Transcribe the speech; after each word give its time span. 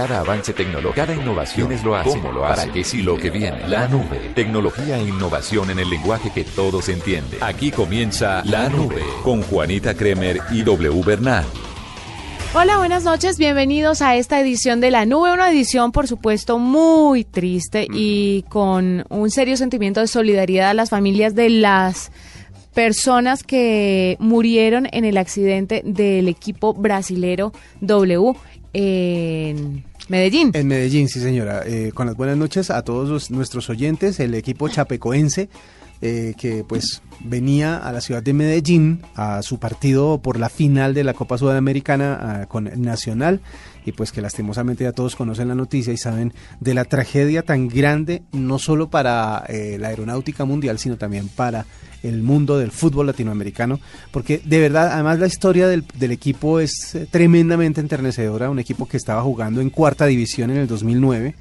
Cada 0.00 0.20
avance 0.20 0.54
tecnológico, 0.54 0.94
cada 0.94 1.14
innovación 1.14 1.72
es 1.72 1.84
lo 1.84 1.94
hace. 1.94 2.08
¿Cómo 2.08 2.32
lo 2.32 2.46
hace? 2.46 2.62
Para 2.62 2.72
que 2.72 2.84
si 2.84 3.02
lo 3.02 3.18
que 3.18 3.28
viene, 3.28 3.68
la 3.68 3.86
nube. 3.86 4.32
Tecnología 4.34 4.96
e 4.96 5.02
innovación 5.02 5.68
en 5.68 5.78
el 5.78 5.90
lenguaje 5.90 6.30
que 6.34 6.42
todos 6.42 6.88
entienden. 6.88 7.38
Aquí 7.42 7.70
comienza 7.70 8.42
La 8.46 8.70
Nube 8.70 9.02
con 9.22 9.42
Juanita 9.42 9.92
Kremer 9.92 10.40
y 10.52 10.62
W 10.62 11.02
Bernal. 11.04 11.44
Hola, 12.54 12.78
buenas 12.78 13.04
noches, 13.04 13.36
bienvenidos 13.36 14.00
a 14.00 14.16
esta 14.16 14.40
edición 14.40 14.80
de 14.80 14.90
La 14.90 15.04
Nube, 15.04 15.34
una 15.34 15.50
edición 15.50 15.92
por 15.92 16.08
supuesto 16.08 16.58
muy 16.58 17.24
triste 17.24 17.86
y 17.92 18.46
con 18.48 19.04
un 19.10 19.30
serio 19.30 19.58
sentimiento 19.58 20.00
de 20.00 20.06
solidaridad 20.06 20.70
a 20.70 20.74
las 20.74 20.88
familias 20.88 21.34
de 21.34 21.50
las 21.50 22.10
personas 22.72 23.42
que 23.42 24.16
murieron 24.18 24.88
en 24.92 25.04
el 25.04 25.18
accidente 25.18 25.82
del 25.84 26.26
equipo 26.28 26.72
brasilero 26.72 27.52
W 27.82 28.32
en 28.72 29.89
Medellín. 30.10 30.50
En 30.54 30.66
Medellín, 30.66 31.08
sí 31.08 31.20
señora. 31.20 31.62
Eh, 31.64 31.92
con 31.94 32.08
las 32.08 32.16
buenas 32.16 32.36
noches 32.36 32.70
a 32.70 32.82
todos 32.82 33.30
nuestros 33.30 33.70
oyentes, 33.70 34.18
el 34.18 34.34
equipo 34.34 34.68
chapecoense 34.68 35.48
eh, 36.02 36.34
que 36.36 36.64
pues 36.64 37.02
venía 37.20 37.76
a 37.76 37.92
la 37.92 38.00
ciudad 38.00 38.22
de 38.22 38.32
Medellín 38.32 39.02
a 39.14 39.42
su 39.42 39.58
partido 39.58 40.18
por 40.22 40.38
la 40.38 40.48
final 40.48 40.94
de 40.94 41.04
la 41.04 41.12
Copa 41.12 41.36
Sudamericana 41.38 42.18
ah, 42.20 42.46
con 42.46 42.64
Nacional 42.82 43.40
y 43.84 43.92
pues 43.92 44.10
que 44.10 44.22
lastimosamente 44.22 44.82
ya 44.84 44.92
todos 44.92 45.14
conocen 45.14 45.48
la 45.48 45.54
noticia 45.54 45.92
y 45.92 45.98
saben 45.98 46.32
de 46.58 46.72
la 46.72 46.86
tragedia 46.86 47.42
tan 47.42 47.68
grande 47.68 48.22
no 48.32 48.58
solo 48.58 48.88
para 48.88 49.44
eh, 49.48 49.76
la 49.78 49.88
aeronáutica 49.88 50.46
mundial 50.46 50.78
sino 50.78 50.96
también 50.96 51.28
para 51.28 51.66
el 52.02 52.22
mundo 52.22 52.58
del 52.58 52.70
fútbol 52.70 53.06
latinoamericano 53.06 53.80
porque 54.10 54.40
de 54.44 54.60
verdad 54.60 54.92
además 54.92 55.18
la 55.18 55.26
historia 55.26 55.68
del, 55.68 55.84
del 55.98 56.10
equipo 56.12 56.60
es 56.60 56.94
eh, 56.94 57.06
tremendamente 57.10 57.80
enternecedora 57.80 58.50
un 58.50 58.58
equipo 58.58 58.86
que 58.86 58.96
estaba 58.96 59.22
jugando 59.22 59.60
en 59.60 59.70
cuarta 59.70 60.06
división 60.06 60.50
en 60.50 60.58
el 60.58 60.66
2009 60.66 61.34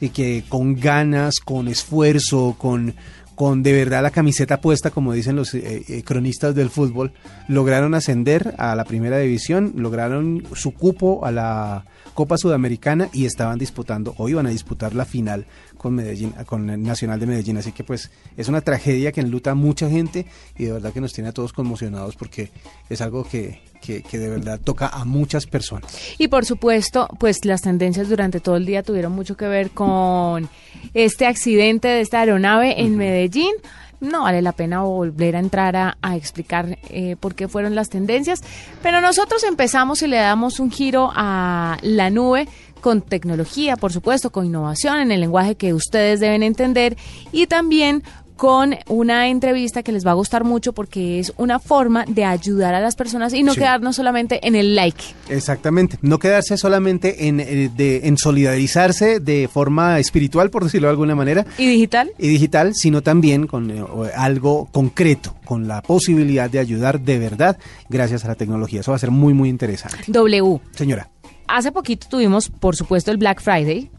y 0.00 0.10
que 0.10 0.44
con 0.48 0.78
ganas, 0.78 1.36
con 1.42 1.68
esfuerzo, 1.68 2.56
con, 2.58 2.94
con 3.34 3.62
de 3.62 3.72
verdad 3.72 4.02
la 4.02 4.10
camiseta 4.10 4.60
puesta, 4.60 4.90
como 4.90 5.12
dicen 5.12 5.36
los 5.36 5.54
eh, 5.54 5.84
eh, 5.88 6.02
cronistas 6.02 6.54
del 6.54 6.70
fútbol, 6.70 7.12
lograron 7.48 7.94
ascender 7.94 8.54
a 8.58 8.74
la 8.74 8.84
primera 8.84 9.18
división, 9.18 9.72
lograron 9.76 10.44
su 10.54 10.72
cupo 10.72 11.24
a 11.24 11.32
la 11.32 11.84
Copa 12.14 12.38
Sudamericana 12.38 13.08
y 13.12 13.26
estaban 13.26 13.58
disputando, 13.58 14.14
o 14.18 14.28
iban 14.28 14.46
a 14.46 14.50
disputar 14.50 14.94
la 14.94 15.04
final 15.04 15.46
con 15.76 15.96
Medellín, 15.96 16.30
con 16.46 16.70
el 16.70 16.82
Nacional 16.82 17.18
de 17.18 17.26
Medellín. 17.26 17.56
Así 17.58 17.72
que 17.72 17.82
pues 17.82 18.10
es 18.36 18.48
una 18.48 18.60
tragedia 18.60 19.10
que 19.10 19.20
enluta 19.20 19.50
a 19.50 19.54
mucha 19.54 19.90
gente 19.90 20.26
y 20.56 20.64
de 20.64 20.72
verdad 20.72 20.92
que 20.92 21.00
nos 21.00 21.12
tiene 21.12 21.30
a 21.30 21.32
todos 21.32 21.52
conmocionados 21.52 22.14
porque 22.16 22.50
es 22.88 23.00
algo 23.00 23.24
que, 23.24 23.60
que, 23.84 24.02
que, 24.02 24.18
de 24.18 24.28
verdad 24.28 24.60
toca 24.62 24.88
a 24.88 25.04
muchas 25.04 25.46
personas. 25.46 25.96
Y 26.18 26.28
por 26.28 26.44
supuesto, 26.44 27.08
pues 27.18 27.44
las 27.44 27.62
tendencias 27.62 28.08
durante 28.08 28.40
todo 28.40 28.56
el 28.56 28.66
día 28.66 28.82
tuvieron 28.82 29.12
mucho 29.12 29.36
que 29.36 29.46
ver 29.46 29.70
con 29.70 30.48
este 30.94 31.26
accidente 31.26 31.88
de 31.88 32.00
esta 32.00 32.20
aeronave 32.20 32.80
en 32.80 32.96
Medellín. 32.96 33.52
No 34.00 34.22
vale 34.22 34.42
la 34.42 34.52
pena 34.52 34.82
volver 34.82 35.36
a 35.36 35.38
entrar 35.38 35.76
a, 35.76 35.96
a 36.02 36.16
explicar 36.16 36.78
eh, 36.90 37.16
por 37.18 37.34
qué 37.34 37.48
fueron 37.48 37.74
las 37.74 37.88
tendencias, 37.88 38.42
pero 38.82 39.00
nosotros 39.00 39.42
empezamos 39.44 40.02
y 40.02 40.08
le 40.08 40.16
damos 40.16 40.60
un 40.60 40.70
giro 40.70 41.10
a 41.14 41.78
la 41.82 42.10
nube 42.10 42.48
con 42.84 43.00
tecnología, 43.00 43.76
por 43.76 43.94
supuesto, 43.94 44.30
con 44.30 44.44
innovación 44.44 44.98
en 44.98 45.10
el 45.10 45.20
lenguaje 45.20 45.54
que 45.54 45.72
ustedes 45.72 46.20
deben 46.20 46.42
entender 46.42 46.98
y 47.32 47.46
también 47.46 48.02
con 48.36 48.74
una 48.88 49.28
entrevista 49.28 49.82
que 49.82 49.92
les 49.92 50.04
va 50.06 50.10
a 50.10 50.14
gustar 50.14 50.44
mucho 50.44 50.72
porque 50.72 51.20
es 51.20 51.32
una 51.36 51.58
forma 51.60 52.04
de 52.08 52.24
ayudar 52.24 52.74
a 52.74 52.80
las 52.80 52.96
personas 52.96 53.32
y 53.32 53.42
no 53.42 53.52
Sí. 53.52 53.60
quedarnos 53.60 53.96
solamente 53.96 54.46
en 54.46 54.54
el 54.56 54.74
like. 54.74 55.02
Exactamente, 55.28 55.98
no 56.02 56.18
quedarse 56.18 56.56
solamente 56.56 57.28
en, 57.28 57.40
eh, 57.40 57.70
de- 57.74 58.08
en 58.08 58.18
solidarizarse 58.18 59.20
de 59.20 59.48
forma 59.52 59.98
espiritual, 59.98 60.50
por 60.50 60.64
decirlo 60.64 60.88
de 60.88 60.92
alguna 60.92 61.14
manera, 61.14 61.46
¿Y 61.58 61.66
digital? 61.66 62.10
y 62.18 62.28
digital, 62.28 62.72
sino 62.74 63.02
también 63.02 63.46
con 63.46 63.70
eh, 63.70 63.82
algo 64.16 64.68
concreto, 64.72 65.34
con 65.44 65.68
la 65.68 65.80
posibilidad 65.82 66.50
de 66.50 66.58
ayudar 66.58 67.00
de 67.00 67.18
verdad 67.18 67.56
gracias 67.88 68.24
a 68.24 68.28
la 68.28 68.34
tecnología. 68.34 68.80
Eso 68.80 68.90
va 68.92 68.96
a 68.96 69.00
ser 69.00 69.10
muy, 69.12 69.32
muy 69.34 69.48
interesante. 69.48 69.98
W. 70.08 70.60
Señora. 70.72 71.08
Hace 71.46 71.72
poquito 71.72 72.06
tuvimos, 72.10 72.48
por 72.48 72.74
supuesto, 72.76 73.10
el 73.10 73.16
Black 73.18 73.40
Friday 73.42 73.90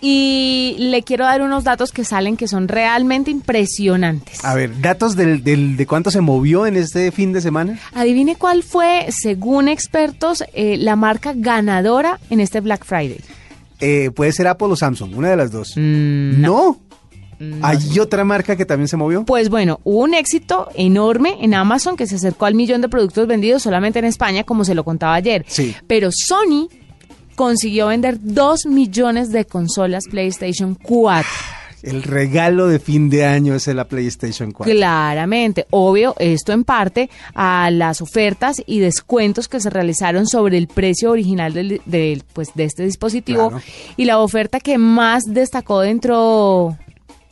y 0.00 0.76
le 0.78 1.02
quiero 1.02 1.24
dar 1.24 1.42
unos 1.42 1.64
datos 1.64 1.90
que 1.92 2.04
salen 2.04 2.36
que 2.36 2.48
son 2.48 2.68
realmente 2.68 3.30
impresionantes. 3.30 4.44
A 4.44 4.54
ver, 4.54 4.80
datos 4.80 5.16
del, 5.16 5.42
del- 5.42 5.76
de 5.76 5.86
cuánto 5.86 6.10
se 6.10 6.20
movió 6.20 6.66
en 6.66 6.76
este 6.76 7.10
fin 7.12 7.32
de 7.32 7.40
semana. 7.40 7.78
Adivine 7.94 8.36
cuál 8.36 8.62
fue, 8.62 9.06
según 9.10 9.68
expertos, 9.68 10.44
eh, 10.54 10.76
la 10.76 10.96
marca 10.96 11.32
ganadora 11.34 12.20
en 12.30 12.40
este 12.40 12.60
Black 12.60 12.84
Friday. 12.84 13.20
Eh, 13.80 14.10
puede 14.14 14.32
ser 14.32 14.46
Apple 14.46 14.68
o 14.68 14.76
Samsung, 14.76 15.16
una 15.16 15.30
de 15.30 15.36
las 15.36 15.50
dos. 15.50 15.72
Mm, 15.76 16.40
no. 16.40 16.78
Hay 17.62 17.98
otra 17.98 18.22
marca 18.22 18.54
que 18.54 18.64
también 18.64 18.86
se 18.86 18.96
movió. 18.96 19.24
Pues 19.24 19.48
bueno, 19.48 19.80
hubo 19.82 20.02
un 20.04 20.14
éxito 20.14 20.68
enorme 20.76 21.38
en 21.40 21.54
Amazon 21.54 21.96
que 21.96 22.06
se 22.06 22.14
acercó 22.14 22.46
al 22.46 22.54
millón 22.54 22.82
de 22.82 22.88
productos 22.88 23.26
vendidos 23.26 23.64
solamente 23.64 23.98
en 23.98 24.04
España, 24.04 24.44
como 24.44 24.64
se 24.64 24.76
lo 24.76 24.84
contaba 24.84 25.14
ayer. 25.14 25.44
Sí. 25.48 25.74
Pero 25.88 26.10
Sony 26.12 26.68
consiguió 27.34 27.88
vender 27.88 28.18
2 28.20 28.66
millones 28.66 29.30
de 29.32 29.44
consolas 29.44 30.04
PlayStation 30.10 30.74
4. 30.74 31.28
El 31.82 32.04
regalo 32.04 32.68
de 32.68 32.78
fin 32.78 33.10
de 33.10 33.24
año 33.24 33.56
es 33.56 33.66
la 33.66 33.84
PlayStation 33.88 34.52
4. 34.52 34.72
Claramente, 34.72 35.66
obvio, 35.70 36.14
esto 36.20 36.52
en 36.52 36.62
parte 36.62 37.10
a 37.34 37.70
las 37.72 38.00
ofertas 38.00 38.62
y 38.66 38.78
descuentos 38.78 39.48
que 39.48 39.58
se 39.58 39.68
realizaron 39.68 40.28
sobre 40.28 40.58
el 40.58 40.68
precio 40.68 41.10
original 41.10 41.52
del, 41.52 41.80
del, 41.84 42.22
pues, 42.32 42.50
de 42.54 42.64
este 42.64 42.84
dispositivo 42.84 43.48
Claro. 43.48 43.64
y 43.96 44.04
la 44.04 44.20
oferta 44.20 44.60
que 44.60 44.78
más 44.78 45.24
destacó 45.26 45.80
dentro 45.80 46.76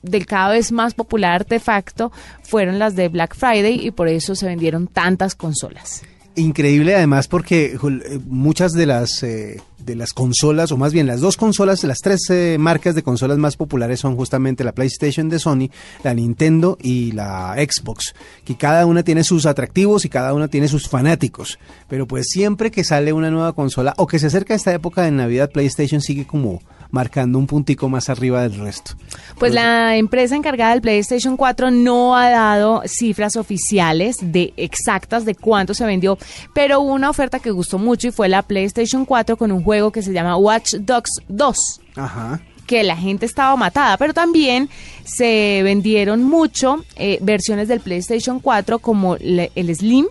del 0.03 0.27
cada 0.27 0.49
vez 0.51 0.73
más 0.73 0.95
popular 0.95 1.33
artefacto 1.33 2.11
fueron 2.43 2.81
las 2.81 2.97
de 2.97 3.09
Black 3.09 3.37
Friday 3.37 3.87
y 3.87 3.93
por 3.93 4.09
eso 4.09 4.35
se 4.35 4.47
vendieron 4.47 4.89
tantas 4.89 5.37
consolas. 5.37 6.03
Increíble 6.37 6.95
además 6.95 7.27
porque 7.27 7.75
eh, 7.75 8.21
muchas 8.27 8.73
de 8.73 8.87
las 8.87 9.23
eh, 9.25 9.61
de 9.85 9.97
las 9.97 10.13
consolas 10.13 10.71
o 10.71 10.77
más 10.77 10.93
bien 10.93 11.07
las 11.07 11.21
dos 11.21 11.37
consolas, 11.37 11.83
las 11.85 11.99
tres 11.99 12.29
eh, 12.31 12.57
marcas 12.59 12.95
de 12.95 13.03
consolas 13.03 13.39
más 13.39 13.57
populares 13.57 14.01
son 14.01 14.17
justamente 14.17 14.63
la 14.63 14.73
PlayStation 14.73 15.29
de 15.29 15.39
Sony, 15.39 15.71
la 16.05 16.15
Nintendo 16.15 16.79
y 16.81 17.13
la 17.13 17.55
Xbox, 17.57 18.15
que 18.45 18.57
cada 18.57 18.87
una 18.87 19.03
tiene 19.03 19.25
sus 19.25 19.47
atractivos 19.47 20.05
y 20.05 20.09
cada 20.09 20.33
una 20.33 20.49
tiene 20.49 20.69
sus 20.69 20.89
fanáticos, 20.89 21.59
pero 21.89 22.07
pues 22.07 22.27
siempre 22.29 22.71
que 22.71 22.85
sale 22.85 23.13
una 23.13 23.31
nueva 23.31 23.53
consola 23.53 23.95
o 23.97 24.07
que 24.07 24.19
se 24.19 24.27
acerca 24.27 24.55
esta 24.55 24.73
época 24.73 25.03
de 25.03 25.11
Navidad, 25.11 25.51
PlayStation 25.51 26.01
sigue 26.01 26.27
como 26.27 26.63
marcando 26.91 27.39
un 27.39 27.47
puntico 27.47 27.89
más 27.89 28.09
arriba 28.09 28.43
del 28.43 28.59
resto. 28.59 28.93
Pues 29.39 29.53
la 29.55 29.97
empresa 29.97 30.35
encargada 30.37 30.73
del 30.73 30.81
PlayStation 30.81 31.37
4 31.37 31.71
no 31.71 32.17
ha 32.17 32.31
dado 32.31 32.83
cifras 32.87 33.37
oficiales 33.37 34.17
de 34.21 34.53
exactas 34.57 35.25
de 35.25 35.35
cuánto 35.35 35.73
se 35.75 35.85
vendió, 35.87 36.19
pero 36.55 36.81
hubo 36.81 36.93
una 36.95 37.11
oferta 37.11 37.39
que 37.39 37.51
gustó 37.51 37.79
mucho 37.79 38.09
y 38.09 38.11
fue 38.11 38.29
la 38.29 38.43
PlayStation 38.43 39.05
4 39.05 39.37
con 39.37 39.53
un 39.53 39.63
juego 39.63 39.91
que 39.93 40.03
se 40.03 40.13
llama 40.13 40.37
Watch 40.37 40.75
Dogs 40.77 41.23
2 41.29 41.81
Ajá. 41.97 42.41
que 42.67 42.83
la 42.85 42.97
gente 42.97 43.27
estaba 43.27 43.55
matada, 43.57 43.97
pero 43.97 44.13
también 44.13 44.69
se 45.05 45.61
vendieron 45.63 46.23
mucho 46.25 46.85
eh, 46.97 47.19
versiones 47.23 47.69
del 47.69 47.81
PlayStation 47.81 48.41
4 48.41 48.79
como 48.79 49.17
le- 49.17 49.51
el 49.55 49.75
Slim 49.75 50.07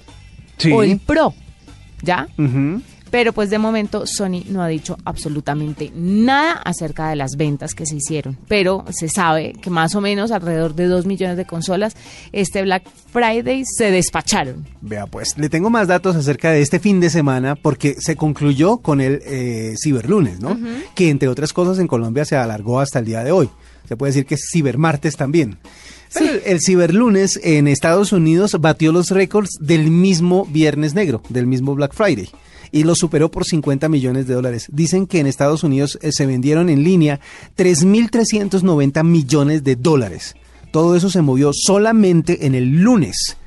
Sí. 0.57 0.71
o 0.73 0.83
el 0.83 0.99
Pro, 0.99 1.33
¿ya? 2.01 2.27
Ujú. 2.37 2.81
Pero 3.11 3.33
pues 3.33 3.49
de 3.49 3.57
momento 3.57 4.05
Sony 4.05 4.43
no 4.47 4.61
ha 4.61 4.67
dicho 4.67 4.97
absolutamente 5.05 5.91
nada 5.95 6.53
acerca 6.53 7.09
de 7.09 7.15
las 7.15 7.31
ventas 7.37 7.73
que 7.73 7.85
se 7.85 7.95
hicieron. 7.95 8.37
Pero 8.47 8.85
se 8.89 9.09
sabe 9.09 9.53
que 9.53 9.69
más 9.69 9.95
o 9.95 10.01
menos 10.01 10.31
alrededor 10.31 10.75
de 10.75 10.87
2 10.87 11.05
millones 11.05 11.37
de 11.37 11.45
consolas 11.45 11.95
este 12.31 12.61
Black 12.61 12.83
Friday 13.11 13.63
se 13.65 13.91
despacharon. 13.91 14.65
Vea, 14.81 15.07
pues 15.07 15.37
le 15.37 15.49
tengo 15.49 15.69
más 15.69 15.87
datos 15.87 16.15
acerca 16.15 16.51
de 16.51 16.61
este 16.61 16.79
fin 16.79 16.99
de 16.99 17.09
semana 17.09 17.55
porque 17.55 17.95
se 17.99 18.15
concluyó 18.15 18.77
con 18.77 19.01
el 19.01 19.21
eh, 19.25 19.75
ciberlunes, 19.81 20.39
¿no? 20.39 20.57
Que 20.95 21.09
entre 21.09 21.27
otras 21.27 21.53
cosas 21.53 21.79
en 21.79 21.87
Colombia 21.87 22.25
se 22.25 22.35
alargó 22.35 22.79
hasta 22.79 22.99
el 22.99 23.05
día 23.05 23.23
de 23.23 23.31
hoy. 23.31 23.49
Se 23.87 23.97
puede 23.97 24.11
decir 24.11 24.25
que 24.25 24.35
es 24.35 24.47
cibermartes 24.51 25.15
también. 25.15 25.57
Pero 26.13 26.33
el 26.45 26.59
ciberlunes 26.59 27.39
en 27.43 27.67
Estados 27.67 28.11
Unidos 28.11 28.57
batió 28.59 28.91
los 28.91 29.09
récords 29.09 29.57
del 29.59 29.91
mismo 29.91 30.45
Viernes 30.45 30.93
Negro, 30.93 31.21
del 31.29 31.47
mismo 31.47 31.75
Black 31.75 31.93
Friday. 31.93 32.29
Y 32.71 32.83
lo 32.83 32.95
superó 32.95 33.31
por 33.31 33.45
50 33.45 33.89
millones 33.89 34.27
de 34.27 34.33
dólares. 34.33 34.67
Dicen 34.71 35.07
que 35.07 35.19
en 35.19 35.27
Estados 35.27 35.63
Unidos 35.63 35.97
eh, 36.01 36.11
se 36.11 36.25
vendieron 36.25 36.69
en 36.69 36.83
línea 36.83 37.19
3.390 37.57 39.03
millones 39.03 39.63
de 39.63 39.75
dólares. 39.75 40.35
Todo 40.71 40.95
eso 40.95 41.09
se 41.09 41.21
movió 41.21 41.51
solamente 41.53 42.45
en 42.45 42.55
el 42.55 42.81
lunes. 42.81 43.37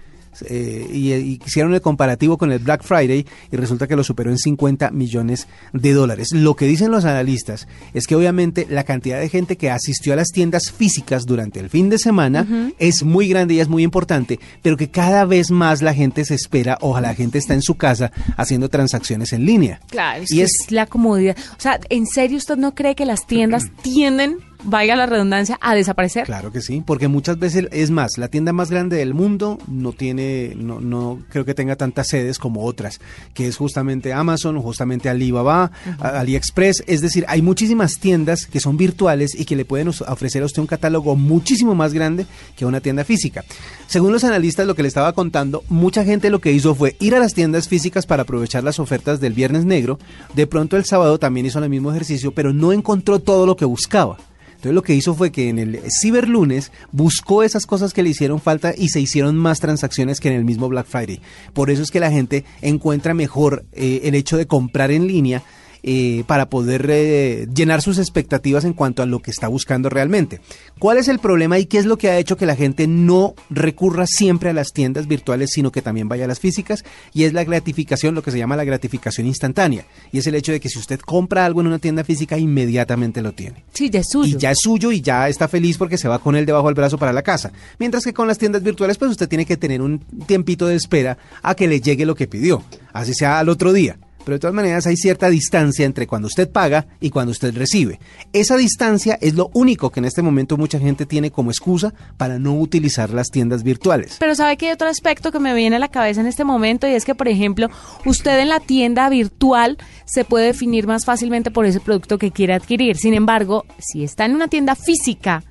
Eh, 0.48 0.88
y, 0.92 1.12
y 1.12 1.40
hicieron 1.44 1.74
el 1.74 1.80
comparativo 1.80 2.38
con 2.38 2.52
el 2.52 2.58
Black 2.58 2.82
Friday 2.82 3.26
y 3.50 3.56
resulta 3.56 3.86
que 3.86 3.96
lo 3.96 4.04
superó 4.04 4.30
en 4.30 4.38
50 4.38 4.90
millones 4.90 5.46
de 5.72 5.92
dólares. 5.92 6.32
Lo 6.32 6.56
que 6.56 6.66
dicen 6.66 6.90
los 6.90 7.04
analistas 7.04 7.68
es 7.94 8.06
que 8.06 8.14
obviamente 8.14 8.66
la 8.68 8.84
cantidad 8.84 9.20
de 9.20 9.28
gente 9.28 9.56
que 9.56 9.70
asistió 9.70 10.12
a 10.12 10.16
las 10.16 10.28
tiendas 10.28 10.72
físicas 10.72 11.26
durante 11.26 11.60
el 11.60 11.68
fin 11.68 11.90
de 11.90 11.98
semana 11.98 12.46
es 12.78 13.02
muy 13.02 13.28
grande 13.28 13.54
y 13.54 13.60
es 13.60 13.68
muy 13.68 13.82
importante, 13.82 14.40
pero 14.62 14.76
que 14.76 14.90
cada 14.90 15.24
vez 15.24 15.50
más 15.50 15.82
la 15.82 15.94
gente 15.94 16.24
se 16.24 16.34
espera 16.34 16.78
o 16.80 16.98
la 17.00 17.14
gente 17.14 17.38
está 17.38 17.54
en 17.54 17.62
su 17.62 17.74
casa 17.76 18.12
haciendo 18.36 18.68
transacciones 18.68 19.32
en 19.32 19.44
línea. 19.44 19.80
Claro, 19.88 20.24
y 20.28 20.40
es 20.40 20.52
la 20.70 20.86
comodidad. 20.86 21.36
O 21.56 21.60
sea, 21.60 21.80
¿en 21.90 22.06
serio 22.06 22.38
usted 22.38 22.56
no 22.56 22.74
cree 22.74 22.94
que 22.94 23.06
las 23.06 23.26
tiendas 23.26 23.64
tienden 23.82 24.38
vaya 24.64 24.96
la 24.96 25.06
redundancia, 25.06 25.58
a 25.60 25.74
desaparecer? 25.74 26.24
Claro 26.24 26.52
que 26.52 26.60
sí, 26.60 26.82
porque 26.84 27.08
muchas 27.08 27.38
veces, 27.38 27.68
es 27.72 27.90
más, 27.90 28.18
la 28.18 28.28
tienda 28.28 28.52
más 28.52 28.70
grande 28.70 28.96
del 28.96 29.14
mundo 29.14 29.58
no 29.68 29.92
tiene, 29.92 30.54
no, 30.56 30.80
no 30.80 31.18
creo 31.28 31.44
que 31.44 31.54
tenga 31.54 31.76
tantas 31.76 32.08
sedes 32.08 32.38
como 32.38 32.64
otras, 32.64 33.00
que 33.34 33.46
es 33.46 33.56
justamente 33.56 34.12
Amazon, 34.12 34.60
justamente 34.60 35.08
Alibaba, 35.08 35.70
AliExpress, 36.00 36.84
es 36.86 37.00
decir, 37.00 37.24
hay 37.28 37.42
muchísimas 37.42 37.98
tiendas 37.98 38.46
que 38.46 38.60
son 38.60 38.76
virtuales 38.76 39.38
y 39.38 39.44
que 39.44 39.56
le 39.56 39.64
pueden 39.64 39.88
ofrecer 39.88 40.42
a 40.42 40.46
usted 40.46 40.60
un 40.60 40.66
catálogo 40.66 41.16
muchísimo 41.16 41.74
más 41.74 41.92
grande 41.92 42.26
que 42.56 42.66
una 42.66 42.80
tienda 42.80 43.04
física. 43.04 43.44
Según 43.86 44.12
los 44.12 44.24
analistas, 44.24 44.66
lo 44.66 44.74
que 44.74 44.82
le 44.82 44.88
estaba 44.88 45.12
contando, 45.12 45.64
mucha 45.68 46.04
gente 46.04 46.30
lo 46.30 46.40
que 46.40 46.52
hizo 46.52 46.74
fue 46.74 46.96
ir 47.00 47.14
a 47.14 47.18
las 47.18 47.34
tiendas 47.34 47.68
físicas 47.68 48.06
para 48.06 48.22
aprovechar 48.22 48.64
las 48.64 48.78
ofertas 48.78 49.20
del 49.20 49.32
Viernes 49.32 49.64
Negro, 49.64 49.98
de 50.34 50.46
pronto 50.46 50.76
el 50.76 50.84
sábado 50.84 51.18
también 51.18 51.46
hizo 51.46 51.58
el 51.58 51.70
mismo 51.70 51.90
ejercicio, 51.90 52.32
pero 52.32 52.52
no 52.52 52.72
encontró 52.72 53.18
todo 53.18 53.46
lo 53.46 53.56
que 53.56 53.64
buscaba. 53.64 54.18
Entonces 54.62 54.76
lo 54.76 54.84
que 54.84 54.94
hizo 54.94 55.16
fue 55.16 55.32
que 55.32 55.48
en 55.48 55.58
el 55.58 55.80
ciberlunes 56.00 56.70
buscó 56.92 57.42
esas 57.42 57.66
cosas 57.66 57.92
que 57.92 58.04
le 58.04 58.10
hicieron 58.10 58.40
falta 58.40 58.72
y 58.78 58.90
se 58.90 59.00
hicieron 59.00 59.36
más 59.36 59.58
transacciones 59.58 60.20
que 60.20 60.28
en 60.28 60.36
el 60.36 60.44
mismo 60.44 60.68
Black 60.68 60.86
Friday. 60.86 61.20
Por 61.52 61.68
eso 61.68 61.82
es 61.82 61.90
que 61.90 61.98
la 61.98 62.12
gente 62.12 62.44
encuentra 62.60 63.12
mejor 63.12 63.64
eh, 63.72 64.02
el 64.04 64.14
hecho 64.14 64.36
de 64.36 64.46
comprar 64.46 64.92
en 64.92 65.08
línea 65.08 65.42
eh, 65.82 66.24
para 66.26 66.46
poder 66.46 66.86
eh, 66.90 67.48
llenar 67.52 67.82
sus 67.82 67.98
expectativas 67.98 68.64
en 68.64 68.72
cuanto 68.72 69.02
a 69.02 69.06
lo 69.06 69.20
que 69.20 69.30
está 69.30 69.48
buscando 69.48 69.88
realmente. 69.88 70.40
¿Cuál 70.78 70.98
es 70.98 71.08
el 71.08 71.18
problema 71.18 71.58
y 71.58 71.66
qué 71.66 71.78
es 71.78 71.86
lo 71.86 71.98
que 71.98 72.10
ha 72.10 72.18
hecho 72.18 72.36
que 72.36 72.46
la 72.46 72.56
gente 72.56 72.86
no 72.86 73.34
recurra 73.50 74.06
siempre 74.06 74.50
a 74.50 74.52
las 74.52 74.72
tiendas 74.72 75.08
virtuales, 75.08 75.50
sino 75.52 75.72
que 75.72 75.82
también 75.82 76.08
vaya 76.08 76.24
a 76.24 76.28
las 76.28 76.40
físicas? 76.40 76.84
Y 77.12 77.24
es 77.24 77.32
la 77.32 77.44
gratificación, 77.44 78.14
lo 78.14 78.22
que 78.22 78.30
se 78.30 78.38
llama 78.38 78.56
la 78.56 78.64
gratificación 78.64 79.26
instantánea. 79.26 79.84
Y 80.12 80.18
es 80.18 80.26
el 80.26 80.34
hecho 80.34 80.52
de 80.52 80.60
que 80.60 80.68
si 80.68 80.78
usted 80.78 81.00
compra 81.00 81.44
algo 81.44 81.60
en 81.60 81.66
una 81.66 81.78
tienda 81.78 82.04
física, 82.04 82.38
inmediatamente 82.38 83.22
lo 83.22 83.32
tiene. 83.32 83.64
Sí, 83.72 83.90
ya 83.90 84.00
es 84.00 84.08
suyo. 84.08 84.36
Y 84.36 84.40
ya 84.40 84.50
es 84.52 84.58
suyo 84.60 84.92
y 84.92 85.00
ya 85.00 85.28
está 85.28 85.48
feliz 85.48 85.78
porque 85.78 85.98
se 85.98 86.08
va 86.08 86.18
con 86.18 86.36
él 86.36 86.46
debajo 86.46 86.66
del 86.66 86.74
brazo 86.74 86.98
para 86.98 87.12
la 87.12 87.22
casa. 87.22 87.52
Mientras 87.78 88.04
que 88.04 88.14
con 88.14 88.28
las 88.28 88.38
tiendas 88.38 88.62
virtuales, 88.62 88.98
pues 88.98 89.10
usted 89.10 89.28
tiene 89.28 89.46
que 89.46 89.56
tener 89.56 89.82
un 89.82 89.98
tiempito 90.26 90.66
de 90.66 90.76
espera 90.76 91.18
a 91.42 91.54
que 91.54 91.66
le 91.66 91.80
llegue 91.80 92.06
lo 92.06 92.14
que 92.14 92.28
pidió, 92.28 92.62
así 92.92 93.14
sea 93.14 93.38
al 93.38 93.48
otro 93.48 93.72
día 93.72 93.96
pero 94.24 94.36
de 94.36 94.40
todas 94.40 94.54
maneras 94.54 94.86
hay 94.86 94.96
cierta 94.96 95.28
distancia 95.28 95.84
entre 95.84 96.06
cuando 96.06 96.28
usted 96.28 96.50
paga 96.50 96.86
y 97.00 97.10
cuando 97.10 97.32
usted 97.32 97.56
recibe. 97.56 98.00
Esa 98.32 98.56
distancia 98.56 99.18
es 99.20 99.34
lo 99.34 99.50
único 99.54 99.90
que 99.90 100.00
en 100.00 100.06
este 100.06 100.22
momento 100.22 100.56
mucha 100.56 100.78
gente 100.78 101.06
tiene 101.06 101.30
como 101.30 101.50
excusa 101.50 101.92
para 102.16 102.38
no 102.38 102.54
utilizar 102.54 103.10
las 103.10 103.30
tiendas 103.30 103.62
virtuales. 103.62 104.16
Pero 104.18 104.34
sabe 104.34 104.56
que 104.56 104.66
hay 104.66 104.72
otro 104.72 104.88
aspecto 104.88 105.32
que 105.32 105.38
me 105.38 105.54
viene 105.54 105.76
a 105.76 105.78
la 105.78 105.88
cabeza 105.88 106.20
en 106.20 106.26
este 106.26 106.44
momento 106.44 106.86
y 106.86 106.92
es 106.92 107.04
que, 107.04 107.14
por 107.14 107.28
ejemplo, 107.28 107.68
usted 108.04 108.38
en 108.38 108.48
la 108.48 108.60
tienda 108.60 109.08
virtual 109.08 109.78
se 110.04 110.24
puede 110.24 110.46
definir 110.46 110.86
más 110.86 111.04
fácilmente 111.04 111.50
por 111.50 111.66
ese 111.66 111.80
producto 111.80 112.18
que 112.18 112.30
quiere 112.30 112.54
adquirir. 112.54 112.96
Sin 112.96 113.14
embargo, 113.14 113.64
si 113.78 114.04
está 114.04 114.24
en 114.24 114.34
una 114.34 114.48
tienda 114.48 114.74
física 114.74 115.44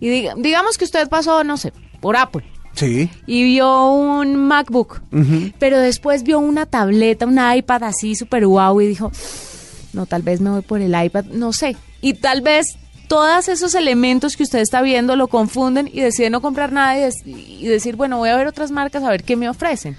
y 0.00 0.08
digamos 0.08 0.76
que 0.78 0.84
usted 0.84 1.08
pasó, 1.08 1.44
no 1.44 1.56
sé, 1.56 1.72
por 2.00 2.16
Apple 2.16 2.44
Sí. 2.76 3.10
Y 3.26 3.42
vio 3.42 3.90
un 3.90 4.36
MacBook. 4.36 5.00
Pero 5.58 5.80
después 5.80 6.22
vio 6.22 6.38
una 6.38 6.66
tableta, 6.66 7.26
un 7.26 7.40
iPad 7.40 7.82
así 7.84 8.14
súper 8.14 8.46
guau 8.46 8.80
y 8.80 8.86
dijo, 8.86 9.10
no, 9.92 10.06
tal 10.06 10.22
vez 10.22 10.40
me 10.40 10.50
voy 10.50 10.62
por 10.62 10.80
el 10.80 10.94
iPad, 10.94 11.24
no 11.24 11.52
sé. 11.52 11.76
Y 12.02 12.14
tal 12.14 12.42
vez 12.42 12.76
todos 13.08 13.48
esos 13.48 13.74
elementos 13.74 14.36
que 14.36 14.42
usted 14.42 14.58
está 14.58 14.82
viendo 14.82 15.16
lo 15.16 15.28
confunden 15.28 15.88
y 15.92 16.00
decide 16.00 16.28
no 16.28 16.42
comprar 16.42 16.72
nada 16.72 16.98
y, 16.98 17.10
y 17.60 17.66
decir, 17.66 17.96
bueno, 17.96 18.18
voy 18.18 18.28
a 18.28 18.36
ver 18.36 18.46
otras 18.46 18.70
marcas 18.70 19.02
a 19.02 19.10
ver 19.10 19.24
qué 19.24 19.36
me 19.36 19.48
ofrecen. 19.48 19.96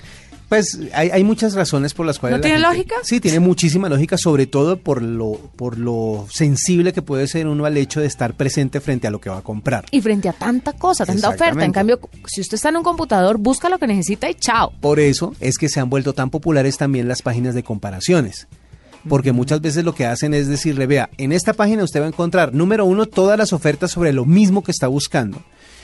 Pues 0.49 0.79
hay, 0.93 1.09
hay, 1.09 1.23
muchas 1.25 1.53
razones 1.55 1.93
por 1.93 2.05
las 2.05 2.19
cuales... 2.19 2.37
¿No 2.37 2.41
tiene 2.41 2.59
lógica? 2.59 2.95
Sí, 3.03 3.19
tiene 3.19 3.39
muchísima 3.41 3.89
lógica, 3.89 4.17
sobre 4.17 4.47
todo 4.47 4.77
por 4.77 5.01
lo, 5.01 5.33
por 5.55 5.77
lo 5.77 6.25
sensible 6.31 6.93
que 6.93 7.01
puede 7.01 7.27
ser 7.27 7.47
uno 7.47 7.65
al 7.65 7.75
hecho 7.75 7.99
de 7.99 8.07
estar 8.07 8.33
presente 8.33 8.79
frente 8.79 9.07
a 9.07 9.11
lo 9.11 9.19
que 9.19 9.29
va 9.29 9.39
a 9.39 9.41
comprar. 9.41 9.85
Y 9.91 9.99
frente 9.99 10.29
a 10.29 10.33
tanta 10.33 10.73
cosa, 10.73 11.05
tanta 11.05 11.29
oferta. 11.29 11.65
En 11.65 11.73
cambio, 11.73 11.99
si 12.27 12.39
usted 12.39 12.55
está 12.55 12.69
en 12.69 12.77
un 12.77 12.83
computador, 12.83 13.37
busca 13.37 13.67
lo 13.67 13.77
que 13.77 13.87
necesita 13.87 14.29
y 14.29 14.35
chao. 14.35 14.71
Por 14.79 15.01
eso 15.01 15.35
es 15.41 15.57
que 15.57 15.67
se 15.67 15.81
han 15.81 15.89
vuelto 15.89 16.13
tan 16.13 16.29
populares 16.29 16.77
también 16.77 17.09
las 17.09 17.21
páginas 17.21 17.53
de 17.53 17.63
comparaciones 17.63 18.47
porque 19.07 19.31
muchas 19.31 19.61
veces 19.61 19.85
lo 19.85 19.95
que 19.95 20.05
hacen 20.05 20.33
es 20.33 20.47
decirle, 20.47 20.85
vea, 20.85 21.09
en 21.17 21.31
esta 21.31 21.53
página 21.53 21.83
usted 21.83 22.01
va 22.01 22.05
a 22.05 22.09
encontrar, 22.09 22.53
número 22.53 22.85
uno, 22.85 23.05
todas 23.05 23.37
las 23.37 23.53
ofertas 23.53 23.91
sobre 23.91 24.13
lo 24.13 24.25
mismo 24.25 24.63
que 24.63 24.71
está 24.71 24.87
buscando. 24.87 25.41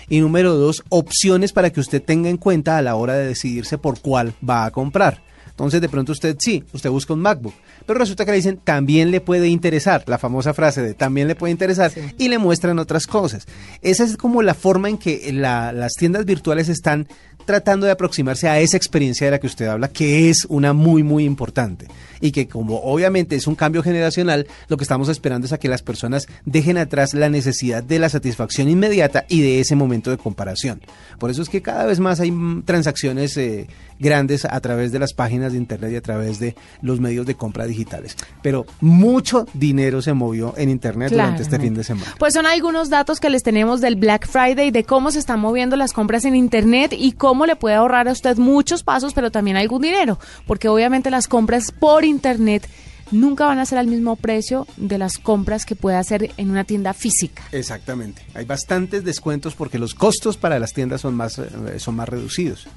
Y 0.09 0.19
número 0.19 0.55
dos, 0.55 0.83
opciones 0.89 1.53
para 1.53 1.69
que 1.69 1.79
usted 1.79 2.01
tenga 2.01 2.29
en 2.29 2.37
cuenta 2.37 2.77
a 2.77 2.81
la 2.81 2.95
hora 2.95 3.13
de 3.13 3.27
decidirse 3.27 3.77
por 3.77 3.99
cuál 3.99 4.33
va 4.47 4.65
a 4.65 4.71
comprar. 4.71 5.21
Entonces 5.53 5.81
de 5.81 5.89
pronto 5.89 6.13
usted 6.13 6.35
sí, 6.39 6.63
usted 6.73 6.89
busca 6.89 7.13
un 7.13 7.19
MacBook, 7.19 7.53
pero 7.85 7.99
resulta 7.99 8.25
que 8.25 8.31
le 8.31 8.37
dicen 8.37 8.59
también 8.63 9.11
le 9.11 9.21
puede 9.21 9.49
interesar, 9.49 10.03
la 10.07 10.17
famosa 10.17 10.55
frase 10.55 10.81
de 10.81 10.95
también 10.95 11.27
le 11.27 11.35
puede 11.35 11.51
interesar 11.51 11.91
y 12.17 12.29
le 12.29 12.39
muestran 12.39 12.79
otras 12.79 13.05
cosas. 13.05 13.45
Esa 13.83 14.03
es 14.03 14.17
como 14.17 14.41
la 14.41 14.55
forma 14.55 14.89
en 14.89 14.97
que 14.97 15.31
las 15.31 15.93
tiendas 15.93 16.25
virtuales 16.25 16.69
están 16.69 17.07
tratando 17.45 17.85
de 17.85 17.91
aproximarse 17.91 18.47
a 18.47 18.59
esa 18.59 18.77
experiencia 18.77 19.25
de 19.27 19.31
la 19.31 19.39
que 19.39 19.47
usted 19.47 19.67
habla, 19.67 19.87
que 19.87 20.29
es 20.29 20.45
una 20.49 20.73
muy, 20.73 21.03
muy 21.03 21.25
importante. 21.25 21.87
Y 22.21 22.31
que 22.31 22.47
como 22.47 22.77
obviamente 22.77 23.35
es 23.35 23.47
un 23.47 23.55
cambio 23.55 23.83
generacional, 23.83 24.47
lo 24.69 24.77
que 24.77 24.83
estamos 24.83 25.09
esperando 25.09 25.45
es 25.45 25.53
a 25.53 25.57
que 25.57 25.67
las 25.67 25.81
personas 25.81 26.27
dejen 26.45 26.77
atrás 26.77 27.13
la 27.13 27.27
necesidad 27.27 27.83
de 27.83 27.99
la 27.99 28.07
satisfacción 28.07 28.69
inmediata 28.69 29.25
y 29.27 29.41
de 29.41 29.59
ese 29.59 29.75
momento 29.75 30.09
de 30.09 30.17
comparación. 30.17 30.81
Por 31.19 31.31
eso 31.31 31.41
es 31.41 31.49
que 31.49 31.61
cada 31.61 31.85
vez 31.85 31.99
más 31.99 32.21
hay 32.21 32.33
transacciones 32.65 33.35
eh, 33.35 33.67
grandes 33.99 34.45
a 34.45 34.59
través 34.59 34.91
de 34.91 34.99
las 34.99 35.13
páginas 35.13 35.53
de 35.53 35.57
Internet 35.57 35.91
y 35.91 35.95
a 35.95 36.01
través 36.01 36.39
de 36.39 36.55
los 36.81 36.99
medios 36.99 37.25
de 37.25 37.35
compra 37.35 37.65
digitales. 37.65 38.15
Pero 38.41 38.65
mucho 38.81 39.45
dinero 39.53 40.01
se 40.01 40.13
movió 40.13 40.53
en 40.57 40.69
Internet 40.69 41.11
durante 41.11 41.41
este 41.41 41.59
fin 41.59 41.73
de 41.73 41.83
semana. 41.83 42.13
Pues 42.19 42.33
son 42.33 42.45
algunos 42.45 42.89
datos 42.89 43.19
que 43.19 43.29
les 43.29 43.43
tenemos 43.43 43.81
del 43.81 43.95
Black 43.95 44.27
Friday, 44.27 44.71
de 44.71 44.83
cómo 44.83 45.11
se 45.11 45.19
están 45.19 45.39
moviendo 45.39 45.75
las 45.75 45.93
compras 45.93 46.25
en 46.25 46.35
Internet 46.35 46.93
y 46.97 47.13
cómo 47.13 47.32
cómo 47.33 47.47
le 47.47 47.55
puede 47.55 47.73
ahorrar 47.73 48.07
a 48.07 48.11
usted 48.11 48.37
muchos 48.37 48.83
pasos, 48.83 49.15
pero 49.15 49.31
también 49.31 49.57
algún 49.57 49.81
dinero, 49.81 50.19
porque 50.45 50.67
obviamente 50.67 51.09
las 51.09 51.27
compras 51.27 51.71
por 51.71 52.05
internet 52.05 52.69
nunca 53.09 53.47
van 53.47 53.57
a 53.57 53.65
ser 53.65 53.79
al 53.79 53.87
mismo 53.87 54.15
precio 54.17 54.67
de 54.77 54.99
las 54.99 55.17
compras 55.17 55.65
que 55.65 55.75
puede 55.75 55.97
hacer 55.97 56.29
en 56.37 56.51
una 56.51 56.63
tienda 56.63 56.93
física. 56.93 57.41
Exactamente. 57.51 58.21
Hay 58.35 58.45
bastantes 58.45 59.03
descuentos 59.03 59.55
porque 59.55 59.79
los 59.79 59.95
costos 59.95 60.37
para 60.37 60.59
las 60.59 60.73
tiendas 60.73 61.01
son 61.01 61.15
más, 61.15 61.39
eh, 61.39 61.79
son 61.79 61.95
más 61.95 62.07
reducidos. 62.07 62.67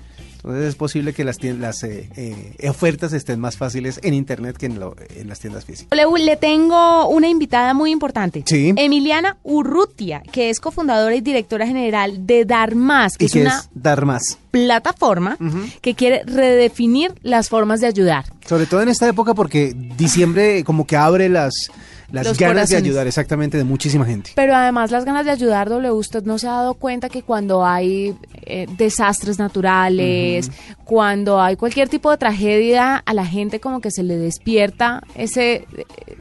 Entonces 0.46 0.68
es 0.68 0.74
posible 0.76 1.12
que 1.12 1.24
las, 1.24 1.42
las 1.42 1.82
eh, 1.82 2.08
eh, 2.16 2.68
ofertas 2.68 3.12
estén 3.12 3.40
más 3.40 3.56
fáciles 3.56 3.98
en 4.04 4.14
Internet 4.14 4.56
que 4.56 4.66
en, 4.66 4.78
las 4.78 5.40
tiendas 5.40 5.64
físicas. 5.64 5.98
Le, 5.98 6.24
le, 6.24 6.36
tengo 6.36 7.08
una 7.08 7.26
invitada 7.26 7.74
muy 7.74 7.90
importante. 7.90 8.44
Sí. 8.46 8.72
Emiliana 8.76 9.38
Urrutia, 9.42 10.22
que 10.30 10.48
es 10.48 10.60
cofundadora 10.60 11.16
y 11.16 11.20
directora 11.20 11.66
general 11.66 12.28
de 12.28 12.44
Dar 12.44 12.76
Más. 12.76 13.18
Que 13.18 13.24
es 13.24 13.34
una 13.34 13.64
Dar 13.74 14.06
Más? 14.06 14.38
Plataforma 14.52 15.36
que 15.80 15.94
quiere 15.96 16.22
redefinir 16.22 17.12
las 17.24 17.48
formas 17.48 17.80
de 17.80 17.88
ayudar. 17.88 18.26
Sobre 18.46 18.66
todo 18.66 18.82
en 18.82 18.88
esta 18.88 19.08
época 19.08 19.34
porque 19.34 19.74
diciembre 19.74 20.62
como 20.62 20.86
que 20.86 20.96
abre 20.96 21.28
las 21.28 21.72
las 22.10 22.38
ganas 22.38 22.68
de 22.68 22.76
ayudar, 22.76 23.06
exactamente, 23.06 23.56
de 23.56 23.64
muchísima 23.64 24.04
gente. 24.04 24.30
Pero 24.34 24.54
además 24.54 24.90
las 24.90 25.04
ganas 25.04 25.24
de 25.24 25.32
ayudar, 25.32 25.68
W, 25.68 25.90
usted 25.92 26.24
no 26.24 26.38
se 26.38 26.46
ha 26.46 26.52
dado 26.52 26.74
cuenta 26.74 27.08
que 27.08 27.22
cuando 27.22 27.64
hay 27.64 28.14
eh, 28.42 28.66
desastres 28.76 29.38
naturales, 29.38 30.50
cuando 30.84 31.40
hay 31.40 31.56
cualquier 31.56 31.88
tipo 31.88 32.10
de 32.10 32.16
tragedia, 32.16 32.96
a 32.96 33.14
la 33.14 33.26
gente 33.26 33.60
como 33.60 33.80
que 33.80 33.90
se 33.90 34.02
le 34.02 34.16
despierta 34.16 35.02
ese 35.14 35.66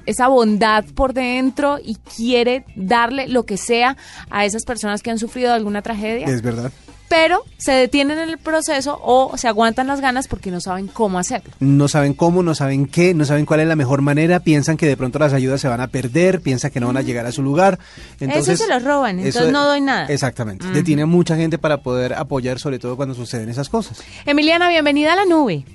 esa 0.05 0.27
bondad 0.27 0.85
por 0.95 1.13
dentro 1.13 1.79
y 1.83 1.95
quiere 1.95 2.65
darle 2.75 3.27
lo 3.27 3.43
que 3.43 3.57
sea 3.57 3.97
a 4.29 4.45
esas 4.45 4.63
personas 4.63 5.01
que 5.01 5.11
han 5.11 5.19
sufrido 5.19 5.53
alguna 5.53 5.81
tragedia. 5.81 6.27
Es 6.27 6.41
verdad 6.41 6.71
pero 7.07 7.43
se 7.57 7.71
detienen 7.71 8.19
en 8.19 8.29
el 8.29 8.37
proceso 8.37 8.99
o 9.01 9.37
se 9.37 9.47
aguantan 9.47 9.87
las 9.87 10.01
ganas 10.01 10.27
porque 10.27 10.51
no 10.51 10.61
saben 10.61 10.87
cómo 10.87 11.19
hacerlo. 11.19 11.51
No 11.59 11.87
saben 11.87 12.13
cómo, 12.13 12.43
no 12.43 12.55
saben 12.55 12.87
qué, 12.87 13.13
no 13.13 13.25
saben 13.25 13.45
cuál 13.45 13.61
es 13.61 13.67
la 13.67 13.75
mejor 13.75 14.01
manera, 14.01 14.39
piensan 14.39 14.77
que 14.77 14.87
de 14.87 14.97
pronto 14.97 15.19
las 15.19 15.33
ayudas 15.33 15.61
se 15.61 15.67
van 15.67 15.81
a 15.81 15.87
perder, 15.87 16.41
piensan 16.41 16.71
que 16.71 16.79
no 16.79 16.87
van 16.87 16.97
a 16.97 17.01
llegar 17.01 17.25
a 17.25 17.31
su 17.31 17.41
lugar. 17.41 17.79
Entonces, 18.19 18.55
eso 18.55 18.65
se 18.65 18.69
los 18.69 18.83
roban, 18.83 19.19
entonces 19.19 19.51
no 19.51 19.65
doy 19.65 19.81
nada. 19.81 20.07
Exactamente, 20.07 20.65
detiene 20.67 21.05
mucha 21.05 21.35
gente 21.35 21.57
para 21.57 21.77
poder 21.77 22.13
apoyar, 22.13 22.59
sobre 22.59 22.79
todo 22.79 22.95
cuando 22.95 23.15
suceden 23.15 23.49
esas 23.49 23.69
cosas. 23.69 24.03
Emiliana, 24.25 24.69
bienvenida 24.69 25.13
a 25.13 25.15
la 25.15 25.25
nube. 25.25 25.65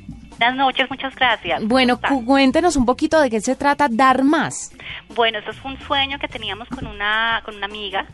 Buenas 0.41 0.57
noches, 0.57 0.89
muchas 0.89 1.15
gracias. 1.17 1.63
Bueno, 1.67 2.01
cuéntenos 2.25 2.75
un 2.77 2.87
poquito 2.87 3.21
de 3.21 3.29
qué 3.29 3.43
se 3.43 3.57
trata 3.57 3.89
Dar 3.91 4.25
Más. 4.25 4.73
Bueno, 5.15 5.39
eso 5.39 5.51
es 5.51 5.59
un 5.65 5.79
sueño 5.81 6.19
que 6.19 6.29
teníamos 6.29 6.67
con 6.69 6.87
una, 6.87 7.43
con 7.45 7.57
una 7.57 7.67
amiga 7.67 8.07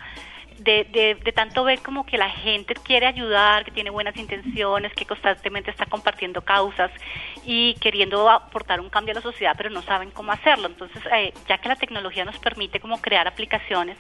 de, 0.59 1.19
de, 1.23 1.33
tanto 1.33 1.65
ver 1.65 1.81
como 1.81 2.07
que 2.07 2.17
la 2.17 2.31
gente 2.31 2.75
quiere 2.75 3.07
ayudar, 3.07 3.65
que 3.65 3.71
tiene 3.71 3.91
buenas 3.91 4.17
intenciones, 4.17 4.93
que 4.95 5.05
constantemente 5.05 5.71
está 5.71 5.87
compartiendo 5.87 6.43
causas 6.43 6.91
y 7.45 7.75
queriendo 7.75 8.29
aportar 8.31 8.81
un 8.81 8.89
cambio 8.89 9.13
a 9.13 9.17
la 9.17 9.21
sociedad, 9.21 9.55
pero 9.57 9.71
no 9.71 9.83
saben 9.83 10.11
cómo 10.11 10.33
hacerlo. 10.33 10.67
Entonces, 10.67 11.03
eh, 11.13 11.33
ya 11.49 11.59
que 11.59 11.69
la 11.69 11.77
tecnología 11.77 12.25
nos 12.25 12.39
permite 12.39 12.81
como 12.81 13.01
crear 13.01 13.29
aplicaciones, 13.29 13.99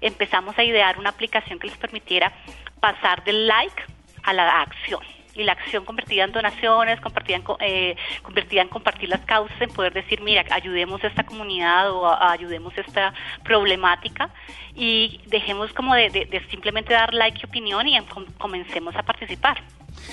empezamos 0.00 0.58
a 0.58 0.64
idear 0.64 0.98
una 0.98 1.10
aplicación 1.10 1.58
que 1.58 1.66
les 1.66 1.76
permitiera 1.76 2.32
pasar 2.80 3.24
del 3.24 3.46
like 3.46 3.82
a 4.22 4.32
la 4.32 4.62
acción 4.62 5.17
y 5.38 5.44
la 5.44 5.52
acción 5.52 5.84
convertida 5.84 6.24
en 6.24 6.32
donaciones, 6.32 7.00
convertida 7.00 7.36
en, 7.36 7.44
eh, 7.60 7.96
convertida 8.22 8.62
en 8.62 8.68
compartir 8.68 9.08
las 9.08 9.20
causas, 9.20 9.56
en 9.60 9.70
poder 9.70 9.94
decir, 9.94 10.20
mira, 10.20 10.44
ayudemos 10.50 11.02
a 11.04 11.06
esta 11.06 11.24
comunidad 11.24 11.90
o 11.92 12.06
ayudemos 12.06 12.76
a 12.76 12.80
esta 12.80 13.14
problemática 13.44 14.30
y 14.74 15.20
dejemos 15.26 15.72
como 15.72 15.94
de, 15.94 16.42
simplemente 16.50 16.92
dar 16.92 17.14
like 17.14 17.38
y 17.42 17.46
opinión 17.46 17.86
y 17.86 17.98
comencemos 18.36 18.94
a 18.96 19.02
participar. 19.02 19.62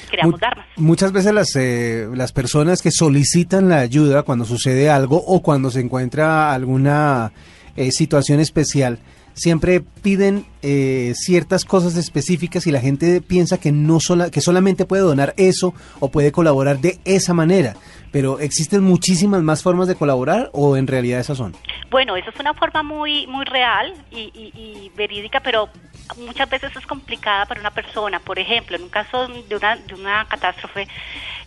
Creamos 0.09 0.41
armas. 0.41 0.65
Muchas 0.77 1.11
veces 1.11 1.33
las, 1.33 1.55
eh, 1.55 2.07
las 2.13 2.31
personas 2.31 2.81
que 2.81 2.91
solicitan 2.91 3.69
la 3.69 3.79
ayuda 3.79 4.23
cuando 4.23 4.45
sucede 4.45 4.89
algo 4.89 5.17
o 5.17 5.41
cuando 5.41 5.69
se 5.69 5.81
encuentra 5.81 6.53
alguna 6.53 7.31
eh, 7.75 7.91
situación 7.91 8.39
especial, 8.39 8.99
siempre 9.35 9.81
piden 9.81 10.45
eh, 10.63 11.13
ciertas 11.15 11.65
cosas 11.65 11.95
específicas 11.97 12.65
y 12.65 12.71
la 12.71 12.79
gente 12.79 13.21
piensa 13.21 13.59
que 13.59 13.71
no 13.71 13.99
sola, 13.99 14.31
que 14.31 14.41
solamente 14.41 14.85
puede 14.85 15.03
donar 15.03 15.33
eso 15.37 15.75
o 15.99 16.09
puede 16.09 16.31
colaborar 16.31 16.79
de 16.79 16.99
esa 17.05 17.33
manera. 17.33 17.75
Pero 18.11 18.39
existen 18.39 18.81
muchísimas 18.81 19.43
más 19.43 19.61
formas 19.61 19.87
de 19.87 19.95
colaborar 19.95 20.49
o 20.53 20.77
en 20.77 20.87
realidad 20.87 21.19
esas 21.19 21.37
son. 21.37 21.53
Bueno, 21.91 22.15
esa 22.15 22.29
es 22.29 22.39
una 22.39 22.53
forma 22.53 22.81
muy 22.81 23.27
muy 23.27 23.45
real 23.45 23.93
y, 24.09 24.31
y 24.33 24.91
verídica, 24.95 25.41
pero 25.41 25.69
muchas 26.17 26.49
veces 26.49 26.75
es 26.75 26.85
complicada 26.85 27.45
para 27.45 27.59
una 27.59 27.71
persona. 27.71 28.19
Por 28.19 28.39
ejemplo, 28.39 28.75
en 28.75 28.83
un 28.83 28.89
caso 28.89 29.27
de 29.27 29.55
una, 29.55 29.75
de 29.75 29.93
una 29.93 30.25
catástrofe, 30.25 30.87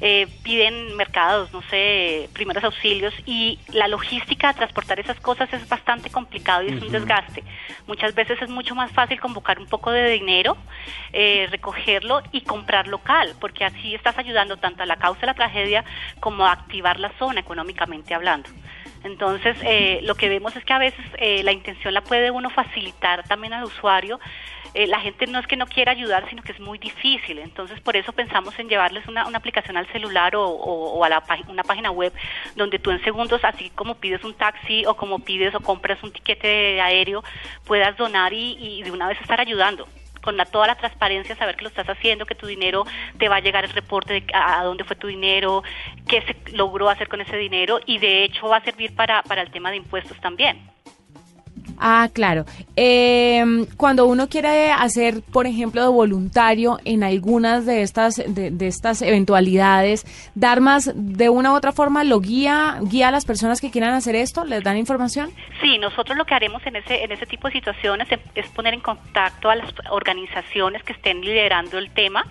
eh, 0.01 0.29
piden 0.43 0.97
mercados, 0.97 1.53
no 1.53 1.63
sé, 1.63 2.29
primeros 2.33 2.63
auxilios 2.63 3.13
y 3.27 3.59
la 3.73 3.89
logística 3.89 4.49
de 4.49 4.55
transportar 4.55 5.01
esas 5.01 5.19
cosas 5.21 5.53
es 5.53 5.69
bastante 5.69 6.11
complicado 6.11 6.63
y 6.63 6.69
es 6.69 6.83
un 6.83 6.93
desgaste. 6.93 7.43
Muchas 7.87 8.15
veces 8.15 8.41
es 8.41 8.49
mucho 8.49 8.75
más 8.75 8.93
fácil 8.93 9.21
convocar 9.21 9.59
un 9.59 9.67
poco 9.67 9.91
de 9.91 10.11
dinero, 10.11 10.57
eh, 11.13 11.49
recogerlo 11.51 12.23
y 12.33 12.43
comprar 12.43 12.87
local, 12.87 13.35
porque 13.41 13.65
así 13.65 13.95
estás 13.95 14.17
ayudando 14.19 14.57
tanto 14.57 14.83
a 14.83 14.87
la 14.87 14.97
causa 14.97 15.23
de 15.23 15.27
la 15.27 15.35
tragedia 15.35 15.85
como 16.21 16.47
a 16.47 16.53
activar 16.53 17.01
la 17.01 17.11
zona 17.19 17.41
económicamente 17.41 18.15
hablando. 18.15 18.49
Entonces, 19.05 19.57
eh, 19.63 20.01
lo 20.03 20.15
que 20.15 20.29
vemos 20.29 20.57
es 20.57 20.65
que 20.65 20.73
a 20.73 20.79
veces 20.79 21.05
eh, 21.19 21.43
la 21.43 21.53
intención 21.53 21.95
la 21.95 22.03
puede 22.03 22.31
uno 22.31 22.51
facilitar 22.51 23.27
también 23.27 23.53
al 23.53 23.65
usuario. 23.65 24.19
Eh, 24.75 24.87
la 24.87 25.01
gente 25.01 25.27
no 25.27 25.39
es 25.39 25.47
que 25.47 25.57
no 25.57 25.67
quiera 25.67 25.93
ayudar, 25.93 26.29
sino 26.29 26.43
que 26.43 26.53
es 26.53 26.61
muy 26.61 26.79
difícil. 26.79 27.39
Entonces, 27.39 27.81
por 27.81 27.97
eso 27.97 28.13
pensamos 28.13 28.59
en 28.59 28.69
llevarles 28.69 29.07
una, 29.07 29.27
una 29.27 29.39
aplicación 29.39 29.77
al 29.77 29.91
celular 29.93 30.35
o, 30.37 31.05
a 31.05 31.09
la, 31.09 31.23
una 31.49 31.63
página 31.63 31.91
web 31.91 32.13
donde 32.55 32.79
tú 32.79 32.91
en 32.91 33.03
segundos, 33.03 33.43
así 33.45 33.71
como 33.71 33.95
pides 33.95 34.25
un 34.25 34.35
taxi 34.35 34.85
o 34.87 34.95
como 34.95 35.21
pides 35.21 35.55
o 35.55 35.61
compras 35.61 36.03
un 36.03 36.13
tiquete 36.13 36.81
aéreo, 36.81 37.25
puedas 37.65 37.97
donar 37.97 38.33
y, 38.33 38.57
y 38.61 38.83
de 38.83 38.91
una 38.91 39.09
vez 39.09 39.21
estar 39.21 39.41
ayudando 39.41 39.89
con 40.29 40.37
toda 40.53 40.67
la 40.67 40.75
transparencia, 40.75 41.35
saber 41.37 41.57
que 41.57 41.63
lo 41.63 41.71
estás 41.71 41.89
haciendo, 41.89 42.27
que 42.27 42.35
tu 42.35 42.47
dinero 42.47 42.85
te 43.17 43.31
va 43.31 43.37
a 43.37 43.41
llegar 43.41 43.65
el 43.65 43.71
reporte 43.71 44.13
de 44.13 44.25
a, 44.35 44.63
dónde 44.63 44.85
fue 44.85 44.95
tu 44.95 45.07
dinero, 45.07 45.63
qué 46.07 46.21
se 46.21 46.55
logró 46.55 46.91
hacer 46.91 47.09
con 47.09 47.23
ese 47.23 47.39
dinero 47.39 47.81
y 47.87 47.97
de 47.97 48.25
hecho 48.25 48.47
va 48.47 48.59
a 48.59 48.63
servir 48.63 48.95
para, 48.95 49.23
para 49.23 49.41
el 49.41 49.51
tema 49.51 49.71
de 49.71 49.79
impuestos 49.79 50.21
también. 50.21 50.71
Ah, 51.79 52.09
claro. 52.13 52.45
Eh, 52.77 53.67
cuando 53.77 54.07
uno 54.07 54.29
quiere 54.29 54.73
hacer, 54.73 55.23
por 55.23 55.47
ejemplo, 55.47 55.83
de 55.83 55.89
voluntario 55.89 56.79
en 56.85 57.05
algunas 57.05 57.67
de 57.67 57.83
estas 57.83 58.17
de, 58.17 58.67
estas 58.67 59.03
eventualidades, 59.03 60.05
dar 60.35 60.61
más 60.61 60.93
de 60.95 61.29
una 61.29 61.53
u 61.53 61.57
otra 61.57 61.73
forma 61.73 62.05
lo 62.05 62.21
guía 62.21 62.79
guía 62.83 63.09
a 63.09 63.11
las 63.11 63.25
personas 63.25 63.61
que 63.61 63.71
quieran 63.71 63.95
hacer 63.95 64.17
esto, 64.17 64.45
les 64.45 64.63
dan 64.63 64.77
información. 64.77 65.31
Sí, 65.63 65.79
nosotros 65.79 66.17
lo 66.17 66.25
que 66.25 66.35
haremos 66.35 66.65
en 66.67 66.77
ese 66.77 67.05
en 67.05 67.13
ese 67.13 67.27
tipo 67.27 67.49
de 67.49 67.55
situaciones 67.55 68.09
es 68.35 68.47
poner 68.49 68.75
en 68.75 68.81
contacto 68.81 69.51
a 69.51 69.57
las 69.57 69.73
organizaciones 69.91 70.83
que 70.83 70.93
estén 70.93 71.21
liderando 71.21 71.79
el 71.79 71.91
tema 71.91 72.25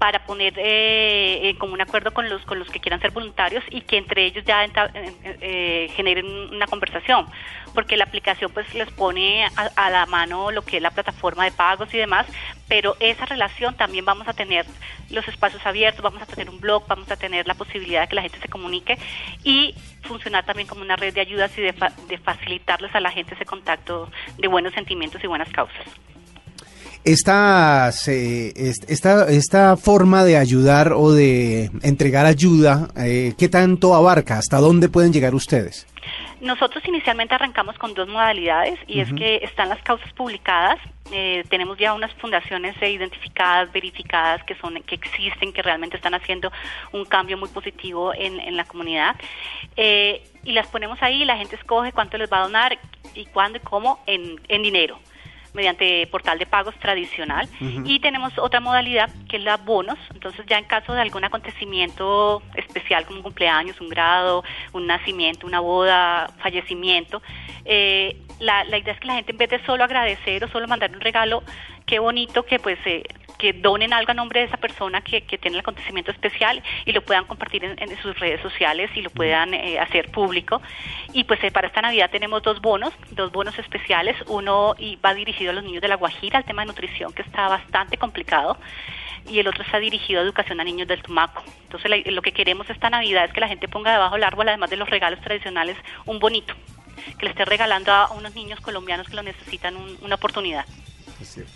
para 0.00 0.24
poner 0.24 0.54
eh, 0.56 1.50
en 1.50 1.56
común 1.56 1.78
acuerdo 1.82 2.14
con 2.14 2.26
los 2.30 2.42
con 2.46 2.58
los 2.58 2.70
que 2.70 2.80
quieran 2.80 3.02
ser 3.02 3.10
voluntarios 3.10 3.62
y 3.68 3.82
que 3.82 3.98
entre 3.98 4.24
ellos 4.24 4.42
ya 4.46 4.64
eh, 4.64 5.92
generen 5.94 6.24
una 6.26 6.66
conversación 6.66 7.26
porque 7.74 7.98
la 7.98 8.04
aplicación 8.04 8.50
pues 8.50 8.72
les 8.72 8.90
pone 8.92 9.44
a, 9.44 9.90
la 9.90 10.06
mano 10.06 10.52
lo 10.52 10.62
que 10.62 10.78
es 10.78 10.82
la 10.82 10.90
plataforma 10.90 11.44
de 11.44 11.52
pagos 11.52 11.92
y 11.92 11.98
demás 11.98 12.26
pero 12.66 12.96
esa 12.98 13.26
relación 13.26 13.76
también 13.76 14.06
vamos 14.06 14.26
a 14.26 14.32
tener 14.32 14.64
los 15.10 15.28
espacios 15.28 15.66
abiertos 15.66 16.00
vamos 16.00 16.22
a 16.22 16.26
tener 16.26 16.48
un 16.48 16.60
blog 16.60 16.86
vamos 16.88 17.10
a 17.10 17.16
tener 17.16 17.46
la 17.46 17.52
posibilidad 17.52 18.00
de 18.00 18.08
que 18.08 18.14
la 18.14 18.22
gente 18.22 18.40
se 18.40 18.48
comunique 18.48 18.96
y 19.44 19.74
funcionar 20.04 20.46
también 20.46 20.66
como 20.66 20.80
una 20.80 20.96
red 20.96 21.12
de 21.12 21.20
ayudas 21.20 21.52
y 21.58 21.60
de, 21.60 21.74
de 22.08 22.16
facilitarles 22.16 22.94
a 22.94 23.00
la 23.00 23.10
gente 23.10 23.34
ese 23.34 23.44
contacto 23.44 24.10
de 24.38 24.48
buenos 24.48 24.72
sentimientos 24.72 25.22
y 25.22 25.26
buenas 25.26 25.50
causas 25.50 25.84
esta, 27.04 27.88
esta, 27.88 29.28
esta 29.30 29.76
forma 29.76 30.24
de 30.24 30.36
ayudar 30.36 30.92
o 30.92 31.12
de 31.12 31.70
entregar 31.82 32.26
ayuda, 32.26 32.88
eh, 32.96 33.34
¿qué 33.38 33.48
tanto 33.48 33.94
abarca? 33.94 34.38
¿Hasta 34.38 34.58
dónde 34.58 34.88
pueden 34.88 35.12
llegar 35.12 35.34
ustedes? 35.34 35.86
Nosotros 36.40 36.82
inicialmente 36.86 37.34
arrancamos 37.34 37.76
con 37.76 37.92
dos 37.92 38.08
modalidades 38.08 38.78
y 38.86 39.00
es 39.00 39.12
que 39.12 39.36
están 39.42 39.68
las 39.68 39.82
causas 39.82 40.10
publicadas. 40.14 40.78
Eh, 41.12 41.44
tenemos 41.50 41.76
ya 41.76 41.92
unas 41.92 42.14
fundaciones 42.14 42.74
identificadas, 42.80 43.70
verificadas, 43.72 44.42
que 44.44 44.54
son 44.54 44.82
que 44.84 44.94
existen, 44.94 45.52
que 45.52 45.60
realmente 45.60 45.96
están 45.96 46.14
haciendo 46.14 46.50
un 46.92 47.04
cambio 47.04 47.36
muy 47.36 47.50
positivo 47.50 48.14
en, 48.14 48.40
en 48.40 48.56
la 48.56 48.64
comunidad. 48.64 49.16
Eh, 49.76 50.22
y 50.42 50.52
las 50.52 50.66
ponemos 50.68 51.02
ahí, 51.02 51.26
la 51.26 51.36
gente 51.36 51.56
escoge 51.56 51.92
cuánto 51.92 52.16
les 52.16 52.32
va 52.32 52.38
a 52.38 52.44
donar 52.44 52.78
y 53.14 53.26
cuándo 53.26 53.58
y 53.58 53.60
cómo 53.60 54.02
en, 54.06 54.40
en 54.48 54.62
dinero 54.62 54.98
mediante 55.54 56.06
portal 56.06 56.38
de 56.38 56.46
pagos 56.46 56.74
tradicional. 56.78 57.48
Y 57.84 58.00
tenemos 58.00 58.32
otra 58.38 58.60
modalidad 58.60 59.10
que 59.28 59.36
es 59.36 59.42
la 59.42 59.56
bonos, 59.56 59.98
entonces 60.14 60.44
ya 60.46 60.58
en 60.58 60.64
caso 60.64 60.92
de 60.92 61.00
algún 61.00 61.24
acontecimiento 61.24 62.42
especial 62.54 63.04
como 63.04 63.18
un 63.18 63.22
cumpleaños, 63.22 63.80
un 63.80 63.88
grado, 63.88 64.44
un 64.72 64.86
nacimiento, 64.86 65.46
una 65.46 65.60
boda, 65.60 66.30
fallecimiento, 66.42 67.22
eh, 67.64 68.16
la, 68.38 68.64
la 68.64 68.78
idea 68.78 68.94
es 68.94 69.00
que 69.00 69.06
la 69.06 69.14
gente 69.14 69.32
en 69.32 69.38
vez 69.38 69.50
de 69.50 69.64
solo 69.64 69.84
agradecer 69.84 70.42
o 70.44 70.48
solo 70.48 70.66
mandar 70.66 70.90
un 70.92 71.00
regalo, 71.00 71.42
qué 71.90 71.98
bonito 71.98 72.44
que 72.44 72.60
pues 72.60 72.78
eh, 72.86 73.02
que 73.36 73.52
donen 73.52 73.92
algo 73.92 74.12
a 74.12 74.14
nombre 74.14 74.40
de 74.40 74.46
esa 74.46 74.58
persona 74.58 75.00
que, 75.00 75.22
que 75.22 75.38
tiene 75.38 75.56
el 75.56 75.60
acontecimiento 75.60 76.12
especial 76.12 76.62
y 76.84 76.92
lo 76.92 77.02
puedan 77.02 77.24
compartir 77.24 77.64
en, 77.64 77.96
sus 78.00 78.16
redes 78.20 78.40
sociales 78.42 78.90
y 78.94 79.02
lo 79.02 79.10
puedan 79.10 79.54
eh, 79.54 79.80
hacer 79.80 80.08
público. 80.12 80.62
Y 81.14 81.24
pues 81.24 81.42
eh, 81.42 81.50
para 81.50 81.66
esta 81.66 81.82
Navidad 81.82 82.10
tenemos 82.10 82.42
dos 82.42 82.60
bonos, 82.60 82.92
dos 83.10 83.32
bonos 83.32 83.58
especiales. 83.58 84.14
Uno 84.28 84.76
y 84.78 84.96
va 84.96 85.14
dirigido 85.14 85.50
a 85.50 85.54
los 85.54 85.64
niños 85.64 85.82
de 85.82 85.88
La 85.88 85.96
Guajira, 85.96 86.38
al 86.38 86.44
tema 86.44 86.62
de 86.62 86.66
nutrición 86.66 87.12
que 87.12 87.22
está 87.22 87.48
bastante 87.48 87.96
complicado 87.96 88.56
y 89.28 89.40
el 89.40 89.48
otro 89.48 89.64
está 89.64 89.80
dirigido 89.80 90.20
a 90.20 90.22
educación 90.22 90.60
a 90.60 90.64
niños 90.64 90.86
del 90.86 91.02
Tumaco. 91.02 91.42
Entonces 91.62 91.90
lo 92.06 92.22
que 92.22 92.32
queremos 92.32 92.70
esta 92.70 92.88
Navidad 92.88 93.24
es 93.24 93.32
que 93.32 93.40
la 93.40 93.48
gente 93.48 93.66
ponga 93.66 93.92
debajo 93.92 94.14
del 94.14 94.24
árbol, 94.24 94.48
además 94.48 94.70
de 94.70 94.76
los 94.76 94.88
regalos 94.88 95.20
tradicionales, 95.22 95.76
un 96.06 96.20
bonito, 96.20 96.54
que 97.18 97.24
le 97.24 97.30
esté 97.30 97.44
regalando 97.44 97.90
a 97.90 98.12
unos 98.12 98.34
niños 98.36 98.60
colombianos 98.60 99.08
que 99.08 99.16
lo 99.16 99.22
necesitan 99.22 99.74
una 100.02 100.14
oportunidad. 100.14 100.66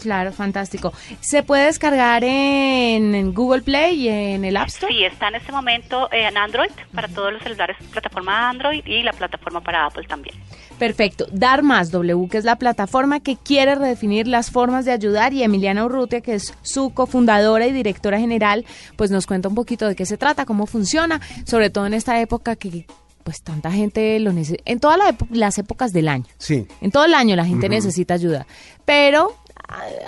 Claro, 0.01 0.33
fantástico. 0.33 0.93
¿Se 1.21 1.43
puede 1.43 1.67
descargar 1.67 2.25
en, 2.25 3.33
Google 3.33 3.63
Play 3.63 4.03
y 4.03 4.09
en 4.09 4.45
el 4.45 4.57
App 4.57 4.69
Store? 4.69 4.93
Sí, 4.93 5.05
está 5.05 5.29
en 5.29 5.37
este 5.37 5.53
momento 5.53 6.09
en 6.13 6.37
Android, 6.37 6.71
para 6.95 7.09
todos 7.09 7.33
los 7.33 7.43
celulares, 7.43 7.77
plataforma 7.93 8.49
Android 8.49 8.85
y 8.87 9.03
la 9.03 9.13
plataforma 9.13 9.61
para 9.61 9.87
Apple 9.87 10.07
también. 10.07 10.35
Perfecto. 10.79 11.27
Dar 11.31 11.63
más 11.63 11.91
W, 11.91 12.29
que 12.29 12.39
es 12.39 12.45
la 12.45 12.57
plataforma 12.57 13.21
que 13.21 13.37
quiere 13.37 13.75
redefinir 13.75 14.27
las 14.27 14.51
formas 14.51 14.85
de 14.85 14.93
ayudar 14.93 15.33
y 15.33 15.43
Emiliana 15.43 15.85
Urrutia, 15.85 16.21
que 16.21 16.35
es 16.35 16.55
su 16.63 16.93
cofundadora 16.93 17.67
y 17.67 17.73
directora 17.73 18.19
general, 18.19 18.65
pues 18.97 19.11
nos 19.11 19.27
cuenta 19.27 19.49
un 19.49 19.55
poquito 19.55 19.87
de 19.87 19.95
qué 19.95 20.07
se 20.07 20.19
trata, 20.19 20.47
cómo 20.47 20.67
funciona, 20.67 21.21
sobre 21.45 21.71
todo 21.71 21.87
en 21.87 21.95
esta 21.95 22.21
época 22.21 22.57
que 22.57 22.87
pues 23.23 23.43
tanta 23.43 23.73
gente 23.73 24.21
lo 24.21 24.33
necesita, 24.33 24.63
en 24.67 24.81
todas 24.81 24.99
las 25.31 25.59
épocas 25.59 25.93
del 25.93 26.09
año. 26.09 26.27
Sí. 26.39 26.67
En 26.83 26.91
todo 26.91 27.07
el 27.07 27.15
año 27.15 27.35
la 27.37 27.47
gente 27.47 27.69
necesita 27.69 28.15
ayuda, 28.15 28.47
pero 28.85 29.35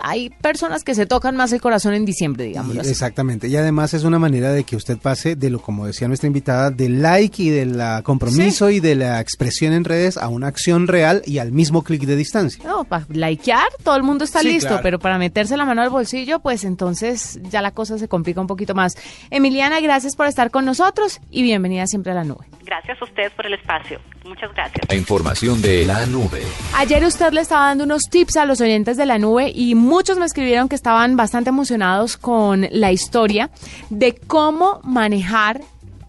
hay 0.02 0.30
personas 0.30 0.84
que 0.84 0.94
se 0.94 1.06
tocan 1.06 1.36
más 1.36 1.52
el 1.52 1.60
corazón 1.60 1.94
en 1.94 2.04
diciembre, 2.04 2.44
digamos. 2.44 2.76
Exactamente. 2.86 3.48
Y 3.48 3.56
además 3.56 3.94
es 3.94 4.04
una 4.04 4.18
manera 4.18 4.52
de 4.52 4.64
que 4.64 4.76
usted 4.76 4.98
pase 4.98 5.36
de 5.36 5.50
lo, 5.50 5.60
como 5.60 5.86
decía 5.86 6.08
nuestra 6.08 6.26
invitada, 6.26 6.70
del 6.70 7.02
like 7.02 7.42
y 7.42 7.50
del 7.50 7.80
compromiso 8.02 8.70
y 8.70 8.80
de 8.80 8.94
la 8.94 9.20
expresión 9.20 9.72
en 9.72 9.84
redes 9.84 10.16
a 10.16 10.28
una 10.28 10.46
acción 10.48 10.86
real 10.86 11.22
y 11.26 11.38
al 11.38 11.52
mismo 11.52 11.82
clic 11.82 12.02
de 12.02 12.16
distancia. 12.16 12.62
No, 12.64 12.84
para 12.84 13.06
likear 13.08 13.68
todo 13.82 13.96
el 13.96 14.02
mundo 14.02 14.24
está 14.24 14.42
listo, 14.42 14.78
pero 14.82 14.98
para 14.98 15.18
meterse 15.18 15.56
la 15.56 15.64
mano 15.64 15.82
al 15.82 15.90
bolsillo, 15.90 16.40
pues 16.40 16.64
entonces 16.64 17.40
ya 17.50 17.62
la 17.62 17.70
cosa 17.70 17.98
se 17.98 18.08
complica 18.08 18.40
un 18.40 18.46
poquito 18.46 18.74
más. 18.74 18.96
Emiliana, 19.30 19.80
gracias 19.80 20.16
por 20.16 20.26
estar 20.26 20.50
con 20.50 20.64
nosotros 20.64 21.20
y 21.30 21.42
bienvenida 21.42 21.86
siempre 21.86 22.12
a 22.12 22.14
la 22.14 22.24
nube. 22.24 22.46
Gracias 22.64 23.00
a 23.00 23.04
ustedes 23.04 23.32
por 23.32 23.46
el 23.46 23.54
espacio. 23.54 24.00
Muchas 24.24 24.52
gracias. 24.52 24.84
La 24.88 24.96
información 24.96 25.62
de 25.62 25.86
la 25.86 26.04
nube. 26.06 26.42
Ayer 26.74 27.04
usted 27.04 27.30
le 27.32 27.40
estaba 27.42 27.66
dando 27.66 27.84
unos 27.84 28.02
tips 28.10 28.36
a 28.38 28.44
los 28.44 28.60
oyentes 28.60 28.96
de 28.96 29.06
la 29.06 29.18
nube 29.18 29.45
y 29.54 29.74
muchos 29.74 30.18
me 30.18 30.26
escribieron 30.26 30.68
que 30.68 30.74
estaban 30.74 31.16
bastante 31.16 31.50
emocionados 31.50 32.16
con 32.16 32.66
la 32.70 32.92
historia 32.92 33.50
de 33.90 34.14
cómo 34.14 34.80
manejar 34.82 35.62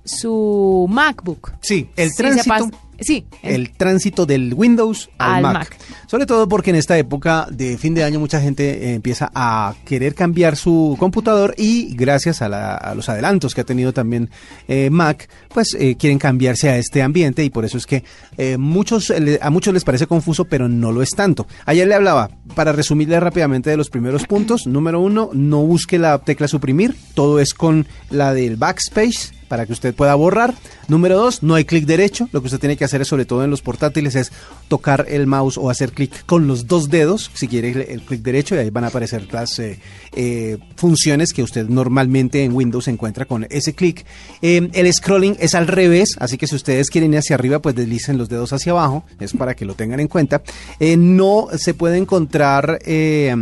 su 0.03 0.87
MacBook. 0.89 1.51
Sí, 1.61 1.89
el 1.95 2.13
tránsito. 2.15 2.71
Sí, 2.99 3.25
el 3.43 3.71
tránsito 3.71 4.25
del 4.25 4.53
Windows 4.53 5.09
al, 5.17 5.35
Al 5.35 5.41
Mac. 5.43 5.53
Mac. 5.53 5.77
Sobre 6.07 6.25
todo 6.25 6.47
porque 6.47 6.69
en 6.71 6.75
esta 6.77 6.97
época 6.97 7.47
de 7.51 7.77
fin 7.77 7.93
de 7.93 8.03
año 8.03 8.19
mucha 8.19 8.39
gente 8.41 8.89
eh, 8.89 8.93
empieza 8.93 9.29
a 9.35 9.75
querer 9.85 10.15
cambiar 10.15 10.55
su 10.55 10.95
computador 10.99 11.53
y 11.57 11.93
gracias 11.95 12.41
a, 12.41 12.49
la- 12.49 12.75
a 12.75 12.95
los 12.95 13.09
adelantos 13.09 13.53
que 13.53 13.61
ha 13.61 13.65
tenido 13.65 13.93
también 13.93 14.29
eh, 14.67 14.89
Mac, 14.89 15.29
pues 15.53 15.75
eh, 15.79 15.95
quieren 15.97 16.17
cambiarse 16.19 16.69
a 16.69 16.77
este 16.77 17.01
ambiente 17.01 17.43
y 17.43 17.49
por 17.49 17.65
eso 17.65 17.77
es 17.77 17.85
que 17.85 18.03
eh, 18.37 18.57
muchos 18.57 19.13
a 19.41 19.49
muchos 19.49 19.73
les 19.73 19.83
parece 19.83 20.07
confuso, 20.07 20.45
pero 20.45 20.67
no 20.69 20.91
lo 20.91 21.01
es 21.01 21.09
tanto. 21.11 21.47
Ayer 21.65 21.87
le 21.87 21.95
hablaba, 21.95 22.29
para 22.55 22.71
resumirle 22.71 23.19
rápidamente 23.19 23.69
de 23.69 23.77
los 23.77 23.89
primeros 23.89 24.25
puntos, 24.25 24.65
número 24.67 24.99
uno, 25.01 25.29
no 25.33 25.61
busque 25.65 25.97
la 25.99 26.17
tecla 26.19 26.47
suprimir, 26.47 26.95
todo 27.13 27.39
es 27.39 27.53
con 27.53 27.85
la 28.09 28.33
del 28.33 28.55
backspace 28.57 29.36
para 29.47 29.65
que 29.65 29.73
usted 29.73 29.95
pueda 29.95 30.15
borrar. 30.15 30.53
Número 30.87 31.17
dos, 31.17 31.43
no 31.43 31.55
hay 31.55 31.65
clic 31.65 31.85
derecho. 31.85 32.29
Lo 32.31 32.41
que 32.41 32.47
usted 32.47 32.59
tiene 32.59 32.77
que 32.77 32.85
hacer, 32.85 33.05
sobre 33.05 33.25
todo 33.25 33.43
en 33.43 33.49
los 33.49 33.61
portátiles, 33.61 34.15
es 34.15 34.31
tocar 34.67 35.05
el 35.09 35.27
mouse 35.27 35.57
o 35.57 35.69
hacer 35.69 35.91
clic 35.91 36.25
con 36.25 36.47
los 36.47 36.67
dos 36.67 36.89
dedos, 36.89 37.31
si 37.33 37.47
quiere 37.47 37.91
el, 37.91 38.01
clic 38.01 38.21
derecho, 38.21 38.55
y 38.55 38.59
ahí 38.59 38.69
van 38.69 38.83
a 38.83 38.87
aparecer 38.87 39.31
las 39.33 39.59
eh, 39.59 39.79
eh, 40.13 40.57
funciones 40.75 41.33
que 41.33 41.43
usted 41.43 41.67
normalmente 41.67 42.43
en 42.43 42.53
Windows 42.53 42.87
encuentra 42.87 43.25
con 43.25 43.45
ese 43.49 43.73
clic. 43.73 44.05
Eh, 44.41 44.69
el 44.73 44.93
scrolling 44.93 45.35
es 45.39 45.55
al 45.55 45.67
revés, 45.67 46.15
así 46.19 46.37
que 46.37 46.47
si 46.47 46.55
ustedes 46.55 46.89
quieren 46.89 47.13
ir 47.13 47.19
hacia 47.19 47.35
arriba, 47.35 47.59
pues 47.59 47.75
deslicen 47.75 48.17
los 48.17 48.29
dedos 48.29 48.53
hacia 48.53 48.71
abajo, 48.71 49.03
es 49.19 49.33
para 49.33 49.55
que 49.55 49.65
lo 49.65 49.75
tengan 49.75 49.99
en 49.99 50.07
cuenta. 50.07 50.41
Eh, 50.79 50.97
no 50.97 51.47
se 51.57 51.73
puede 51.73 51.97
encontrar 51.97 52.79
eh, 52.85 53.33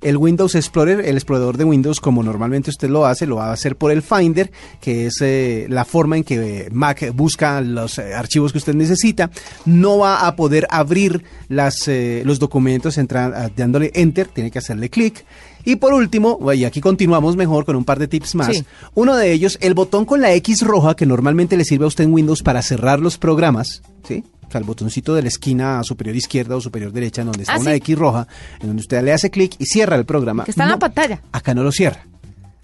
el 0.00 0.16
Windows 0.16 0.54
Explorer, 0.54 1.00
el 1.00 1.16
explorador 1.16 1.56
de 1.56 1.64
Windows, 1.64 2.00
como 2.00 2.22
normalmente 2.22 2.70
usted 2.70 2.88
lo 2.88 3.06
hace, 3.06 3.26
lo 3.26 3.36
va 3.36 3.50
a 3.50 3.52
hacer 3.52 3.76
por 3.76 3.90
el 3.90 4.02
Finder, 4.02 4.50
que 4.80 5.06
es 5.06 5.20
eh, 5.50 5.66
la 5.68 5.84
forma 5.84 6.16
en 6.16 6.24
que 6.24 6.68
Mac 6.72 7.12
busca 7.14 7.60
los 7.60 7.98
eh, 7.98 8.14
archivos 8.14 8.52
que 8.52 8.58
usted 8.58 8.74
necesita. 8.74 9.30
No 9.66 9.98
va 9.98 10.26
a 10.26 10.36
poder 10.36 10.66
abrir 10.70 11.22
las, 11.48 11.86
eh, 11.88 12.22
los 12.24 12.38
documentos 12.38 12.98
entra- 12.98 13.32
ah, 13.34 13.50
dándole 13.56 13.90
Enter, 13.94 14.28
tiene 14.28 14.50
que 14.50 14.58
hacerle 14.58 14.90
clic. 14.90 15.24
Y 15.64 15.76
por 15.76 15.92
último, 15.92 16.38
y 16.54 16.64
aquí 16.64 16.80
continuamos 16.80 17.36
mejor 17.36 17.64
con 17.66 17.76
un 17.76 17.84
par 17.84 17.98
de 17.98 18.08
tips 18.08 18.34
más. 18.34 18.56
Sí. 18.56 18.64
Uno 18.94 19.14
de 19.16 19.30
ellos, 19.32 19.58
el 19.60 19.74
botón 19.74 20.06
con 20.06 20.20
la 20.22 20.32
X 20.34 20.62
roja 20.62 20.96
que 20.96 21.04
normalmente 21.04 21.56
le 21.58 21.64
sirve 21.64 21.84
a 21.84 21.88
usted 21.88 22.04
en 22.04 22.14
Windows 22.14 22.42
para 22.42 22.62
cerrar 22.62 22.98
los 23.00 23.18
programas, 23.18 23.82
¿sí? 24.08 24.24
O 24.48 24.50
sea, 24.50 24.58
el 24.58 24.64
botoncito 24.66 25.14
de 25.14 25.22
la 25.22 25.28
esquina 25.28 25.84
superior 25.84 26.16
izquierda 26.16 26.56
o 26.56 26.60
superior 26.60 26.90
derecha, 26.92 27.20
en 27.20 27.26
donde 27.28 27.42
está 27.42 27.54
Ah, 27.54 27.58
una 27.60 27.70
sí. 27.72 27.76
X 27.76 27.96
roja, 27.98 28.26
en 28.60 28.68
donde 28.68 28.80
usted 28.80 29.02
le 29.04 29.12
hace 29.12 29.30
clic 29.30 29.54
y 29.58 29.66
cierra 29.66 29.94
el 29.96 30.04
programa. 30.06 30.44
Que 30.44 30.50
está 30.50 30.64
en 30.64 30.70
la 30.70 30.78
pantalla. 30.78 31.20
Acá 31.30 31.54
no 31.54 31.62
lo 31.62 31.70
cierra. 31.70 32.06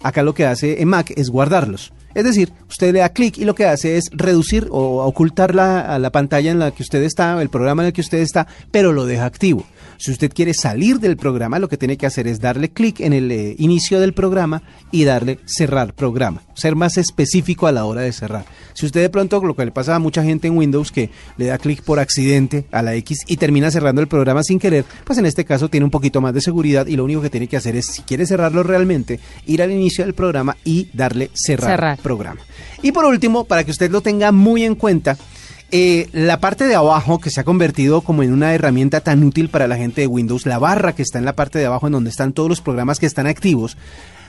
Acá 0.01 0.23
lo 0.23 0.33
que 0.33 0.45
hace 0.45 0.81
en 0.81 0.89
Mac 0.89 1.11
es 1.15 1.29
guardarlos. 1.29 1.91
Es 2.13 2.23
decir, 2.23 2.51
usted 2.67 2.93
le 2.93 2.99
da 2.99 3.09
clic 3.09 3.37
y 3.37 3.45
lo 3.45 3.53
que 3.53 3.65
hace 3.65 3.97
es 3.97 4.05
reducir 4.11 4.67
o 4.71 5.05
ocultar 5.05 5.53
la, 5.53 5.81
a 5.81 5.99
la 5.99 6.11
pantalla 6.11 6.51
en 6.51 6.59
la 6.59 6.71
que 6.71 6.83
usted 6.83 7.03
está, 7.03 7.39
el 7.41 7.49
programa 7.49 7.83
en 7.83 7.87
el 7.87 7.93
que 7.93 8.01
usted 8.01 8.19
está, 8.19 8.47
pero 8.71 8.91
lo 8.91 9.05
deja 9.05 9.25
activo. 9.25 9.65
Si 9.97 10.11
usted 10.11 10.31
quiere 10.31 10.53
salir 10.53 10.99
del 10.99 11.17
programa, 11.17 11.59
lo 11.59 11.67
que 11.67 11.77
tiene 11.77 11.97
que 11.97 12.05
hacer 12.05 12.27
es 12.27 12.39
darle 12.39 12.69
clic 12.69 12.99
en 12.99 13.13
el 13.13 13.31
eh, 13.31 13.55
inicio 13.57 13.99
del 13.99 14.13
programa 14.13 14.61
y 14.91 15.03
darle 15.03 15.39
cerrar 15.45 15.93
programa. 15.93 16.41
Ser 16.53 16.75
más 16.75 16.97
específico 16.97 17.67
a 17.67 17.71
la 17.71 17.85
hora 17.85 18.01
de 18.01 18.11
cerrar. 18.11 18.45
Si 18.73 18.85
usted 18.85 19.01
de 19.01 19.09
pronto, 19.09 19.43
lo 19.43 19.55
que 19.55 19.65
le 19.65 19.71
pasa 19.71 19.95
a 19.95 19.99
mucha 19.99 20.23
gente 20.23 20.47
en 20.47 20.57
Windows, 20.57 20.91
que 20.91 21.09
le 21.37 21.47
da 21.47 21.57
clic 21.57 21.81
por 21.81 21.99
accidente 21.99 22.65
a 22.71 22.81
la 22.81 22.93
X 22.95 23.19
y 23.27 23.37
termina 23.37 23.71
cerrando 23.71 24.01
el 24.01 24.07
programa 24.07 24.43
sin 24.43 24.59
querer, 24.59 24.85
pues 25.03 25.17
en 25.17 25.25
este 25.25 25.45
caso 25.45 25.69
tiene 25.69 25.83
un 25.83 25.91
poquito 25.91 26.21
más 26.21 26.33
de 26.33 26.41
seguridad 26.41 26.85
y 26.87 26.95
lo 26.95 27.03
único 27.03 27.21
que 27.21 27.29
tiene 27.29 27.47
que 27.47 27.57
hacer 27.57 27.75
es, 27.75 27.87
si 27.87 28.03
quiere 28.03 28.25
cerrarlo 28.25 28.63
realmente, 28.63 29.19
ir 29.45 29.61
al 29.61 29.71
inicio 29.71 30.05
del 30.05 30.13
programa 30.13 30.57
y 30.63 30.89
darle 30.93 31.31
cerrar, 31.33 31.71
Cerrar. 31.71 31.97
programa. 31.99 32.41
Y 32.81 32.91
por 32.91 33.05
último, 33.05 33.45
para 33.45 33.63
que 33.63 33.71
usted 33.71 33.89
lo 33.89 34.01
tenga 34.01 34.31
muy 34.31 34.63
en 34.63 34.75
cuenta, 34.75 35.17
eh, 35.71 36.09
la 36.13 36.39
parte 36.39 36.65
de 36.65 36.75
abajo 36.75 37.19
que 37.19 37.29
se 37.29 37.41
ha 37.41 37.43
convertido 37.43 38.01
como 38.01 38.23
en 38.23 38.31
una 38.31 38.53
herramienta 38.53 39.01
tan 39.01 39.23
útil 39.23 39.49
para 39.49 39.67
la 39.67 39.77
gente 39.77 40.01
de 40.01 40.07
Windows, 40.07 40.45
la 40.45 40.59
barra 40.59 40.93
que 40.93 41.01
está 41.01 41.19
en 41.19 41.25
la 41.25 41.35
parte 41.35 41.59
de 41.59 41.65
abajo 41.65 41.87
en 41.87 41.93
donde 41.93 42.09
están 42.09 42.33
todos 42.33 42.49
los 42.49 42.61
programas 42.61 42.99
que 42.99 43.05
están 43.05 43.27
activos, 43.27 43.77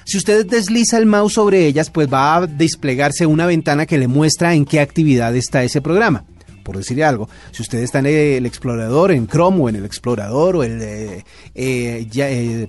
si 0.08 0.16
usted 0.16 0.46
desliza 0.46 0.96
el 0.96 1.04
mouse 1.04 1.34
sobre 1.34 1.66
ellas, 1.66 1.90
pues 1.90 2.10
va 2.10 2.36
a 2.36 2.46
desplegarse 2.46 3.26
una 3.26 3.44
ventana 3.44 3.84
que 3.84 3.98
le 3.98 4.08
muestra 4.08 4.54
en 4.54 4.64
qué 4.64 4.80
actividad 4.80 5.36
está 5.36 5.62
ese 5.62 5.82
programa. 5.82 6.24
Por 6.62 6.78
decir 6.78 7.04
algo, 7.04 7.28
si 7.50 7.60
usted 7.60 7.80
está 7.80 7.98
en 7.98 8.06
el 8.06 8.46
explorador, 8.46 9.12
en 9.12 9.26
Chrome 9.26 9.60
o 9.60 9.68
en 9.68 9.76
el 9.76 9.84
explorador 9.84 10.56
o 10.56 10.62
el 10.62 10.80
eh, 10.80 11.24
eh, 11.54 12.06
ya, 12.10 12.30
eh, 12.30 12.68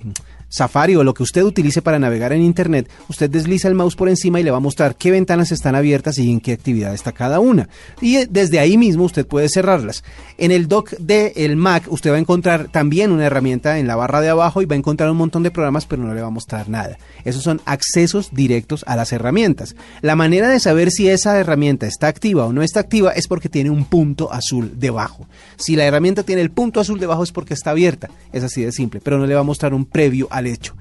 Safari 0.50 0.96
o 0.96 1.04
lo 1.04 1.14
que 1.14 1.22
usted 1.22 1.42
utilice 1.42 1.80
para 1.80 1.98
navegar 1.98 2.32
en 2.32 2.42
Internet, 2.42 2.90
usted 3.08 3.30
desliza 3.30 3.68
el 3.68 3.74
mouse 3.74 3.96
por 3.96 4.08
encima 4.10 4.40
y 4.40 4.42
le 4.42 4.50
va 4.50 4.58
a 4.58 4.60
mostrar 4.60 4.96
qué 4.96 5.10
ventanas 5.10 5.52
están 5.52 5.74
abiertas 5.74 6.18
y 6.18 6.30
en 6.30 6.40
qué 6.40 6.52
actividad 6.52 6.92
está 6.92 7.12
cada 7.12 7.40
una. 7.40 7.68
Y 8.00 8.16
eh, 8.16 8.28
desde 8.28 8.58
ahí 8.58 8.76
mismo 8.76 9.04
usted 9.04 9.26
puede 9.26 9.48
cerrarlas. 9.48 10.04
En 10.36 10.50
el 10.50 10.68
dock 10.68 10.90
del 10.98 11.56
Mac 11.56 11.84
usted 11.88 12.10
va 12.10 12.16
a 12.16 12.20
encontrar 12.20 12.68
también 12.68 13.12
una 13.12 13.26
herramienta 13.26 13.78
en 13.78 13.86
la 13.86 13.96
barra 13.96 14.20
de 14.20 14.28
abajo 14.28 14.60
y 14.60 14.66
va 14.66 14.74
a 14.74 14.78
encontrar 14.78 15.10
un 15.10 15.16
montón 15.16 15.42
de 15.42 15.50
programas, 15.50 15.86
pero 15.86 16.02
no 16.02 16.12
le 16.12 16.20
va 16.20 16.26
a 16.26 16.30
mostrar 16.30 16.68
nada. 16.68 16.98
Esos 17.24 17.42
son 17.42 17.60
accesos 17.64 18.30
directos 18.32 18.84
a 18.86 18.96
las 18.96 19.12
herramientas. 19.12 19.76
La 20.02 20.16
manera 20.16 20.48
de 20.48 20.60
saber 20.60 20.90
si 20.90 21.08
esa 21.08 21.38
herramienta 21.38 21.86
está 21.86 22.08
activa 22.08 22.44
o 22.44 22.52
no 22.52 22.62
está 22.62 22.80
activa 22.80 23.12
es 23.12 23.28
porque 23.28 23.48
tiene 23.48 23.70
un 23.70 23.84
punto 23.84 24.32
azul 24.32 24.72
debajo. 24.76 25.28
Si 25.56 25.76
la 25.76 25.84
herramienta 25.84 26.24
tiene 26.24 26.42
el 26.42 26.50
punto 26.50 26.80
azul 26.80 26.98
debajo 26.98 27.22
es 27.22 27.32
porque 27.32 27.54
está 27.54 27.70
abierta. 27.70 28.10
Es 28.32 28.42
así 28.42 28.62
de 28.62 28.72
simple, 28.72 29.00
pero 29.02 29.18
no 29.18 29.26
le 29.26 29.34
va 29.34 29.40
a 29.40 29.44
mostrar 29.44 29.74
un 29.74 29.84
previo 29.84 30.28
al 30.40 30.48
hecho. 30.48 30.74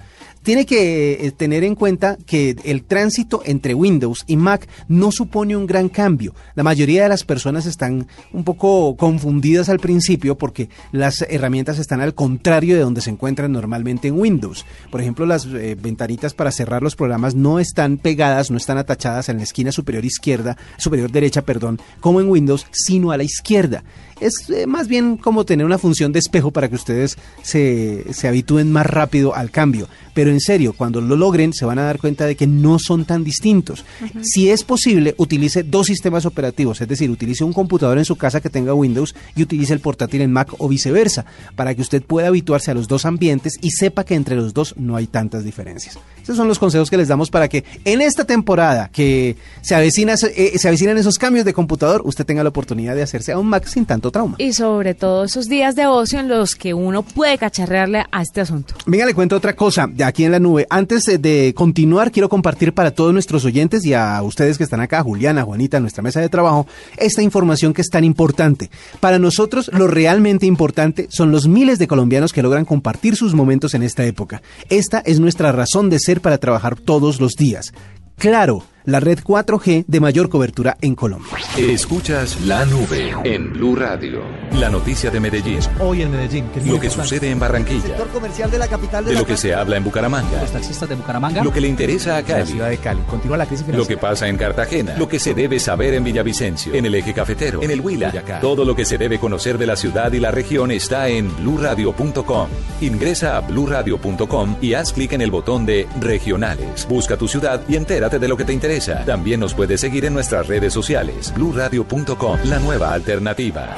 Tiene 0.44 0.66
que 0.66 1.26
eh, 1.26 1.32
tener 1.32 1.64
en 1.64 1.76
cuenta 1.76 2.18
que 2.26 2.56
el 2.64 2.84
tránsito 2.84 3.42
entre 3.46 3.74
Windows 3.74 4.24
y 4.26 4.38
Mac 4.38 4.68
no 4.88 5.12
supone 5.12 5.56
un 5.56 5.68
gran 5.68 5.90
cambio. 5.90 6.34
La 6.56 6.64
mayoría 6.64 7.04
de 7.04 7.10
las 7.10 7.24
personas 7.24 7.66
están 7.66 8.08
un 8.32 8.44
poco 8.44 8.96
confundidas 8.96 9.70
al 9.70 9.80
principio 9.80 10.38
porque 10.38 10.70
las 10.92 11.22
herramientas 11.24 11.78
están 11.78 12.02
al 12.02 12.14
contrario 12.14 12.76
de 12.76 12.82
donde 12.82 13.02
se 13.02 13.10
encuentran 13.10 13.52
normalmente 13.52 14.08
en 14.08 14.20
Windows. 14.20 14.66
Por 14.90 15.02
ejemplo, 15.02 15.26
las 15.26 15.46
eh, 15.46 15.76
ventanitas 15.80 16.34
para 16.34 16.52
cerrar 16.52 16.84
los 16.84 16.96
programas 16.96 17.36
no 17.36 17.60
están 17.60 17.98
pegadas, 17.98 18.50
no 18.50 18.58
están 18.58 18.78
atachadas 18.78 19.30
en 19.30 19.38
la 19.38 19.44
esquina 19.44 19.72
superior 19.72 20.06
izquierda, 20.06 20.58
superior 20.78 21.12
derecha, 21.12 21.42
perdón, 21.42 21.80
como 22.00 22.22
en 22.22 22.30
Windows, 22.30 22.66
sino 22.72 23.12
a 23.12 23.18
la 23.18 23.24
izquierda. 23.24 23.84
Es 24.20 24.50
eh, 24.50 24.68
más 24.68 24.88
bien 24.88 25.18
como 25.18 25.46
tener 25.46 25.66
una 25.66 25.78
función 25.78 26.12
de 26.12 26.20
espejo 26.20 26.52
para 26.52 26.68
que 26.68 26.76
ustedes 26.76 27.18
se, 27.42 28.06
se 28.14 28.28
habitúen 28.28 28.72
más 28.72 28.86
rápido 28.86 29.34
al 29.36 29.52
cambio. 29.52 29.88
Pero 30.14 30.32
serio, 30.40 30.74
cuando 30.74 31.02
lo 31.02 31.16
logren 31.16 31.54
se 31.54 31.66
van 31.66 31.80
a 31.80 31.84
dar 31.84 32.00
cuenta 32.00 32.26
de 32.26 32.36
que 32.36 32.48
no 32.48 32.80
son 32.80 33.06
tan 33.06 33.24
distintos. 33.24 33.86
Si 34.22 34.50
es 34.50 34.64
posible, 34.64 35.16
utilice 35.18 35.64
dos 35.64 35.88
sistemas 35.88 36.26
operativos, 36.26 36.82
es 36.82 36.88
decir, 36.88 37.10
utilice 37.10 37.44
un 37.44 37.54
computador 37.54 37.98
en 37.98 38.06
su 38.06 38.16
casa 38.16 38.42
que 38.42 38.50
tenga 38.50 38.74
Windows 38.74 39.16
y 39.36 39.44
utilice 39.44 39.74
el 39.74 39.80
portátil 39.80 40.22
en 40.22 40.32
Mac 40.32 40.54
o 40.58 40.68
viceversa, 40.68 41.26
para 41.56 41.76
que 41.76 41.82
usted 41.82 42.02
pueda 42.04 42.28
habituarse 42.28 42.72
a 42.72 42.74
los 42.74 42.88
dos 42.88 43.06
ambientes 43.06 43.58
y 43.62 43.72
sepa 43.72 44.04
que 44.04 44.16
entre 44.16 44.36
los 44.36 44.54
dos 44.54 44.76
no 44.78 44.96
hay 44.96 45.08
tantas 45.08 45.44
diferencias. 45.44 45.98
Esos 46.24 46.38
son 46.38 46.48
los 46.48 46.60
consejos 46.60 46.90
que 46.90 46.98
les 46.98 47.08
damos 47.08 47.32
para 47.32 47.48
que 47.48 47.64
en 47.86 48.02
esta 48.02 48.24
temporada 48.24 48.90
que 48.94 49.36
se, 49.62 49.76
avecina, 49.76 50.14
eh, 50.14 50.54
se 50.58 50.68
avecinan 50.68 50.98
esos 50.98 51.18
cambios 51.18 51.46
de 51.46 51.54
computador, 51.54 52.02
usted 52.06 52.26
tenga 52.26 52.44
la 52.44 52.50
oportunidad 52.50 52.96
de 52.96 53.02
hacerse 53.02 53.32
a 53.32 53.40
un 53.40 53.48
Mac 53.48 53.66
sin 53.66 53.86
tanto 53.86 54.12
trauma. 54.12 54.36
Y 54.38 54.54
sobre 54.54 54.94
todo 54.94 55.24
esos 55.24 55.48
días 55.48 55.76
de 55.76 55.88
ocio 55.88 56.20
en 56.20 56.28
los 56.28 56.56
que 56.56 56.74
uno 56.74 57.04
puede 57.04 57.38
cacharrearle 57.38 58.06
a 58.12 58.22
este 58.22 58.42
asunto. 58.42 58.76
Venga, 58.86 59.06
le 59.06 59.14
cuento 59.14 59.36
otra 59.36 59.56
cosa 59.56 59.88
de 59.88 60.04
en 60.24 60.32
la 60.32 60.40
nube. 60.40 60.66
Antes 60.70 61.06
de- 61.06 61.18
de 61.18 61.54
continuar, 61.56 62.12
quiero 62.12 62.30
compartir 62.30 62.74
para 62.74 62.92
todos 62.92 63.14
nuestros 63.14 63.46
oyentes 63.46 63.86
y 63.86 63.94
a 63.94 64.22
ustedes 64.22 64.58
que 64.58 64.64
están 64.64 64.82
acá, 64.82 65.02
Juliana, 65.04 65.44
Juanita, 65.44 65.80
nuestra 65.80 66.04
mesa 66.04 66.20
de 66.22 66.30
trabajo, 66.30 66.68
esta 66.98 67.22
información 67.22 67.74
que 67.74 67.82
es 67.82 67.90
tan 67.90 68.04
importante. 68.04 68.70
Para 69.00 69.20
nosotros, 69.20 69.70
lo 69.74 69.88
realmente 69.88 70.46
importante 70.46 71.08
son 71.10 71.32
los 71.32 71.48
miles 71.48 71.80
de 71.80 71.88
colombianos 71.88 72.34
que 72.34 72.42
logran 72.44 72.66
compartir 72.66 73.16
sus 73.16 73.34
momentos 73.34 73.74
en 73.74 73.84
esta 73.84 74.06
época. 74.06 74.42
Esta 74.70 75.00
es 75.00 75.20
nuestra 75.20 75.52
razón 75.52 75.90
de 75.90 76.00
ser 76.00 76.22
para 76.22 76.38
trabajar 76.38 76.76
todos 76.78 77.20
los 77.20 77.34
días. 77.36 77.74
Claro, 78.18 78.64
la 78.92 79.00
red 79.00 79.20
4G 79.20 79.86
de 79.88 80.00
mayor 80.00 80.30
cobertura 80.30 80.78
en 80.82 80.96
Colombia. 80.96 81.30
Escuchas 81.58 82.40
la 82.42 82.66
nube 82.66 83.14
en 83.24 83.54
Blue 83.54 83.76
Radio. 83.76 84.22
La 84.54 84.70
noticia 84.70 85.10
de 85.12 85.20
Medellín. 85.20 85.60
hoy 85.80 86.02
en 86.02 86.12
Medellín. 86.12 86.46
Que 86.54 86.60
Lo 86.60 86.66
que 86.80 86.88
importante. 86.88 87.04
sucede 87.04 87.30
en 87.32 87.40
Barranquilla. 87.40 87.82
sector 87.82 88.08
comercial 88.10 88.50
de 88.52 88.58
la 88.58 88.68
capital 88.68 89.04
de, 89.06 89.10
De 89.10 89.16
la 89.16 89.22
lo 89.22 89.28
que 89.28 89.38
se 89.38 89.54
habla 89.54 89.78
en 89.78 89.84
Bucaramanga. 89.84 90.42
Los 90.42 90.52
taxistas 90.52 90.90
de 90.90 90.96
Bucaramanga. 90.96 91.44
Lo 91.44 91.52
que 91.54 91.62
le 91.62 91.68
interesa 91.68 92.16
a 92.16 92.20
en 92.20 92.28
la 92.28 92.34
Cali. 92.36 92.46
ciudad 92.52 92.70
de 92.70 92.78
Cali. 92.78 93.02
Continúa 93.10 93.38
la 93.38 93.46
crisis 93.46 93.66
Lo 93.68 93.74
financiera. 93.74 94.00
que 94.02 94.08
pasa 94.08 94.28
en 94.28 94.38
Cartagena, 94.38 94.96
lo 94.98 95.08
que 95.08 95.20
se 95.20 95.34
debe 95.34 95.60
saber 95.60 95.94
en 95.94 96.04
Villavicencio, 96.04 96.74
en 96.74 96.86
el 96.86 96.96
eje 96.96 97.14
cafetero, 97.14 97.62
en 97.62 97.72
el 97.72 97.82
Huila, 97.82 98.10
Boyacá. 98.10 98.40
Todo 98.40 98.66
lo 98.66 98.76
que 98.76 98.86
se 98.86 98.98
debe 98.98 99.20
conocer 99.20 99.58
de 99.58 99.66
la 99.68 99.76
ciudad 99.76 100.12
y 100.14 100.20
la 100.20 100.32
región 100.32 100.72
está 100.72 101.08
en 101.10 101.30
bluradio.com. 101.38 102.48
Ingresa 102.82 103.38
a 103.38 103.42
bluradio.com 103.42 104.56
y 104.62 104.74
haz 104.74 104.94
clic 104.94 105.14
en 105.14 105.22
el 105.22 105.32
botón 105.32 105.66
de 105.66 105.88
regionales. 106.00 106.88
Busca 106.88 107.18
tu 107.18 107.28
ciudad 107.28 107.62
y 107.68 107.76
entérate 107.76 108.20
de 108.20 108.28
lo 108.28 108.36
que 108.38 108.46
te 108.46 108.54
interesa. 108.54 108.79
Empresa. 108.80 109.06
También 109.06 109.40
nos 109.40 109.54
puede 109.54 109.78
seguir 109.78 110.06
en 110.06 110.14
nuestras 110.14 110.48
redes 110.48 110.74
sociales. 110.74 111.34
bluradio.com, 111.34 112.40
la 112.46 112.60
nueva 112.60 112.94
alternativa. 112.94 113.76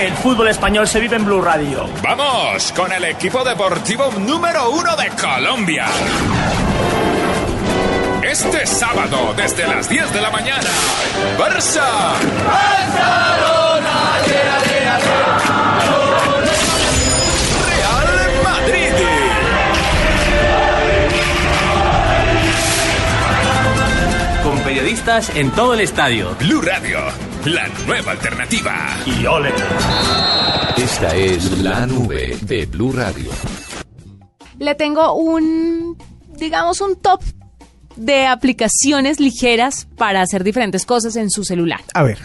El 0.00 0.12
fútbol 0.12 0.48
español 0.48 0.86
se 0.86 1.00
vive 1.00 1.16
en 1.16 1.24
Blue 1.24 1.40
Radio. 1.40 1.88
Vamos 2.02 2.72
con 2.72 2.92
el 2.92 3.04
equipo 3.04 3.42
deportivo 3.42 4.12
número 4.20 4.70
uno 4.70 4.96
de 4.96 5.08
Colombia. 5.20 5.86
Este 8.22 8.66
sábado, 8.66 9.34
desde 9.36 9.66
las 9.66 9.88
10 9.88 10.12
de 10.12 10.20
la 10.20 10.30
mañana, 10.30 10.68
Barça. 11.38 12.14
Real 14.68 15.37
Periodistas 24.98 25.36
en 25.36 25.50
todo 25.52 25.74
el 25.74 25.80
estadio. 25.80 26.34
Blue 26.40 26.60
Radio, 26.60 26.98
la 27.44 27.68
nueva 27.86 28.12
alternativa. 28.12 28.96
Y 29.06 29.24
ole. 29.26 29.50
Esta 30.76 31.14
es 31.14 31.58
la 31.58 31.86
nube 31.86 32.36
de 32.42 32.66
Blue 32.66 32.92
Radio. 32.92 33.30
Le 34.58 34.74
tengo 34.74 35.14
un, 35.14 35.96
digamos, 36.36 36.80
un 36.80 36.96
top 36.96 37.22
de 37.96 38.26
aplicaciones 38.26 39.20
ligeras 39.20 39.86
para 39.96 40.20
hacer 40.20 40.42
diferentes 40.42 40.84
cosas 40.84 41.14
en 41.16 41.30
su 41.30 41.44
celular. 41.44 41.80
A 41.94 42.02
ver, 42.02 42.18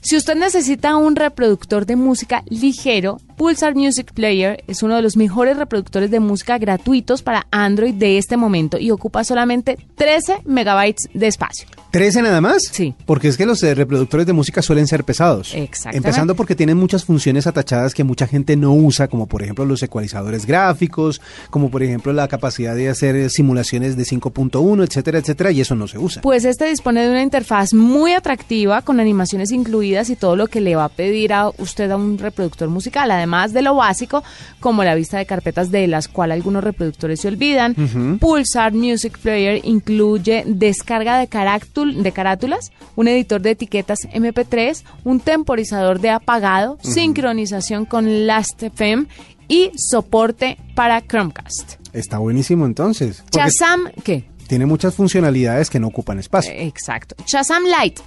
Si 0.00 0.16
usted 0.16 0.36
necesita 0.36 0.96
un 0.96 1.16
reproductor 1.16 1.84
de 1.84 1.96
música 1.96 2.42
ligero, 2.48 3.18
Pulsar 3.36 3.74
Music 3.74 4.12
Player 4.14 4.64
es 4.66 4.82
uno 4.82 4.96
de 4.96 5.02
los 5.02 5.18
mejores 5.18 5.58
reproductores 5.58 6.10
de 6.10 6.20
música 6.20 6.56
gratuitos 6.56 7.22
para 7.22 7.46
Android 7.50 7.92
de 7.92 8.16
este 8.16 8.38
momento 8.38 8.78
y 8.78 8.90
ocupa 8.90 9.24
solamente 9.24 9.78
13 9.96 10.38
megabytes 10.46 11.10
de 11.12 11.26
espacio. 11.26 11.68
¿13 11.92 12.22
nada 12.22 12.40
más? 12.40 12.62
Sí. 12.72 12.94
Porque 13.04 13.28
es 13.28 13.36
que 13.36 13.46
los 13.46 13.62
eh, 13.62 13.74
reproductores 13.74 14.26
de 14.26 14.32
música 14.32 14.62
suelen 14.62 14.86
ser 14.86 15.04
pesados. 15.04 15.54
Exactamente. 15.54 15.96
Empezando 15.96 16.34
porque 16.34 16.54
tienen 16.54 16.76
muchas 16.76 17.04
funciones 17.04 17.46
atachadas 17.46 17.94
que 17.94 18.04
mucha 18.04 18.26
gente 18.26 18.56
no 18.56 18.72
usa, 18.72 19.08
como 19.08 19.26
por 19.26 19.42
ejemplo 19.42 19.64
los 19.64 19.82
ecualizadores 19.82 20.46
gráficos, 20.46 21.20
como 21.50 21.70
por 21.70 21.82
ejemplo 21.82 22.12
la 22.12 22.28
capacidad 22.28 22.74
de 22.74 22.88
hacer 22.88 23.16
eh, 23.16 23.30
simulaciones 23.30 23.96
de 23.96 24.04
5.1, 24.04 24.84
etcétera, 24.84 25.18
etcétera, 25.18 25.50
y 25.52 25.60
eso 25.60 25.74
no 25.74 25.88
se 25.88 25.98
usa. 25.98 26.22
Pues 26.22 26.44
este 26.44 26.66
dispone 26.66 27.02
de 27.02 27.10
una 27.10 27.22
interfaz 27.22 27.72
muy 27.74 28.12
atractiva 28.12 28.82
con 28.82 28.98
animaciones 29.00 29.50
incluidas 29.50 30.10
y 30.10 30.16
todo 30.16 30.36
lo 30.36 30.48
que 30.48 30.60
le 30.60 30.76
va 30.76 30.86
a 30.86 30.88
pedir 30.90 31.32
a 31.32 31.50
usted 31.58 31.90
a 31.90 31.96
un 31.96 32.18
reproductor 32.18 32.68
musical, 32.68 33.10
además 33.10 33.25
de 33.52 33.62
lo 33.62 33.74
básico 33.74 34.22
como 34.60 34.84
la 34.84 34.94
vista 34.94 35.18
de 35.18 35.26
carpetas 35.26 35.70
de 35.70 35.86
las 35.86 36.08
cuales 36.08 36.34
algunos 36.36 36.62
reproductores 36.64 37.20
se 37.20 37.28
olvidan. 37.28 37.74
Pulsar 38.20 38.72
Music 38.72 39.18
Player 39.18 39.60
incluye 39.64 40.44
descarga 40.46 41.18
de, 41.18 41.28
caráctul- 41.28 42.02
de 42.02 42.12
carátulas, 42.12 42.70
un 42.94 43.08
editor 43.08 43.40
de 43.42 43.50
etiquetas 43.50 43.98
MP3, 44.12 44.82
un 45.04 45.20
temporizador 45.20 46.00
de 46.00 46.10
apagado, 46.10 46.78
sincronización 46.82 47.84
con 47.84 48.26
Last.fm 48.26 49.06
y 49.48 49.70
soporte 49.76 50.58
para 50.74 51.00
Chromecast. 51.06 51.74
Está 51.92 52.18
buenísimo 52.18 52.66
entonces. 52.66 53.22
Shazam, 53.32 53.90
¿qué? 54.04 54.28
tiene 54.48 54.66
muchas 54.66 54.94
funcionalidades 54.94 55.70
que 55.70 55.80
no 55.80 55.88
ocupan 55.88 56.18
espacio. 56.20 56.52
Exacto. 56.54 57.16
Shazam 57.26 57.64
Lite. 57.64 58.00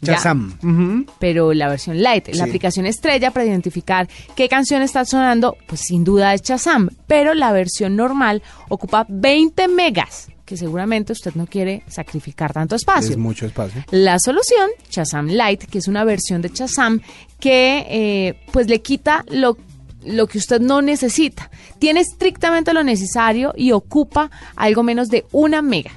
Ya. 0.00 0.14
Shazam. 0.14 1.06
Pero 1.18 1.54
la 1.54 1.68
versión 1.68 2.02
light, 2.02 2.26
Sí. 2.26 2.34
la 2.34 2.44
aplicación 2.44 2.84
estrella 2.86 3.30
para 3.30 3.46
identificar 3.46 4.08
qué 4.34 4.48
canción 4.48 4.82
está 4.82 5.04
sonando, 5.04 5.56
pues 5.66 5.80
sin 5.80 6.04
duda 6.04 6.34
es 6.34 6.42
Shazam, 6.42 6.90
pero 7.06 7.32
la 7.34 7.50
versión 7.52 7.96
normal 7.96 8.42
ocupa 8.68 9.06
20 9.08 9.68
megas, 9.68 10.28
que 10.44 10.56
seguramente 10.56 11.12
usted 11.12 11.34
no 11.34 11.46
quiere 11.46 11.82
sacrificar 11.88 12.52
tanto 12.52 12.76
espacio. 12.76 13.12
Es 13.12 13.16
mucho 13.16 13.46
espacio. 13.46 13.82
La 13.90 14.18
solución, 14.18 14.68
Shazam 14.90 15.28
Lite, 15.28 15.66
que 15.66 15.78
es 15.78 15.88
una 15.88 16.04
versión 16.04 16.42
de 16.42 16.50
Shazam 16.50 17.00
que 17.40 17.86
eh, 17.88 18.40
pues 18.52 18.68
le 18.68 18.80
quita 18.82 19.24
lo 19.30 19.56
lo 20.04 20.28
que 20.28 20.38
usted 20.38 20.60
no 20.60 20.82
necesita. 20.82 21.50
Tiene 21.80 21.98
estrictamente 21.98 22.72
lo 22.72 22.84
necesario 22.84 23.52
y 23.56 23.72
ocupa 23.72 24.30
algo 24.54 24.84
menos 24.84 25.08
de 25.08 25.24
una 25.32 25.62
mega. 25.62 25.90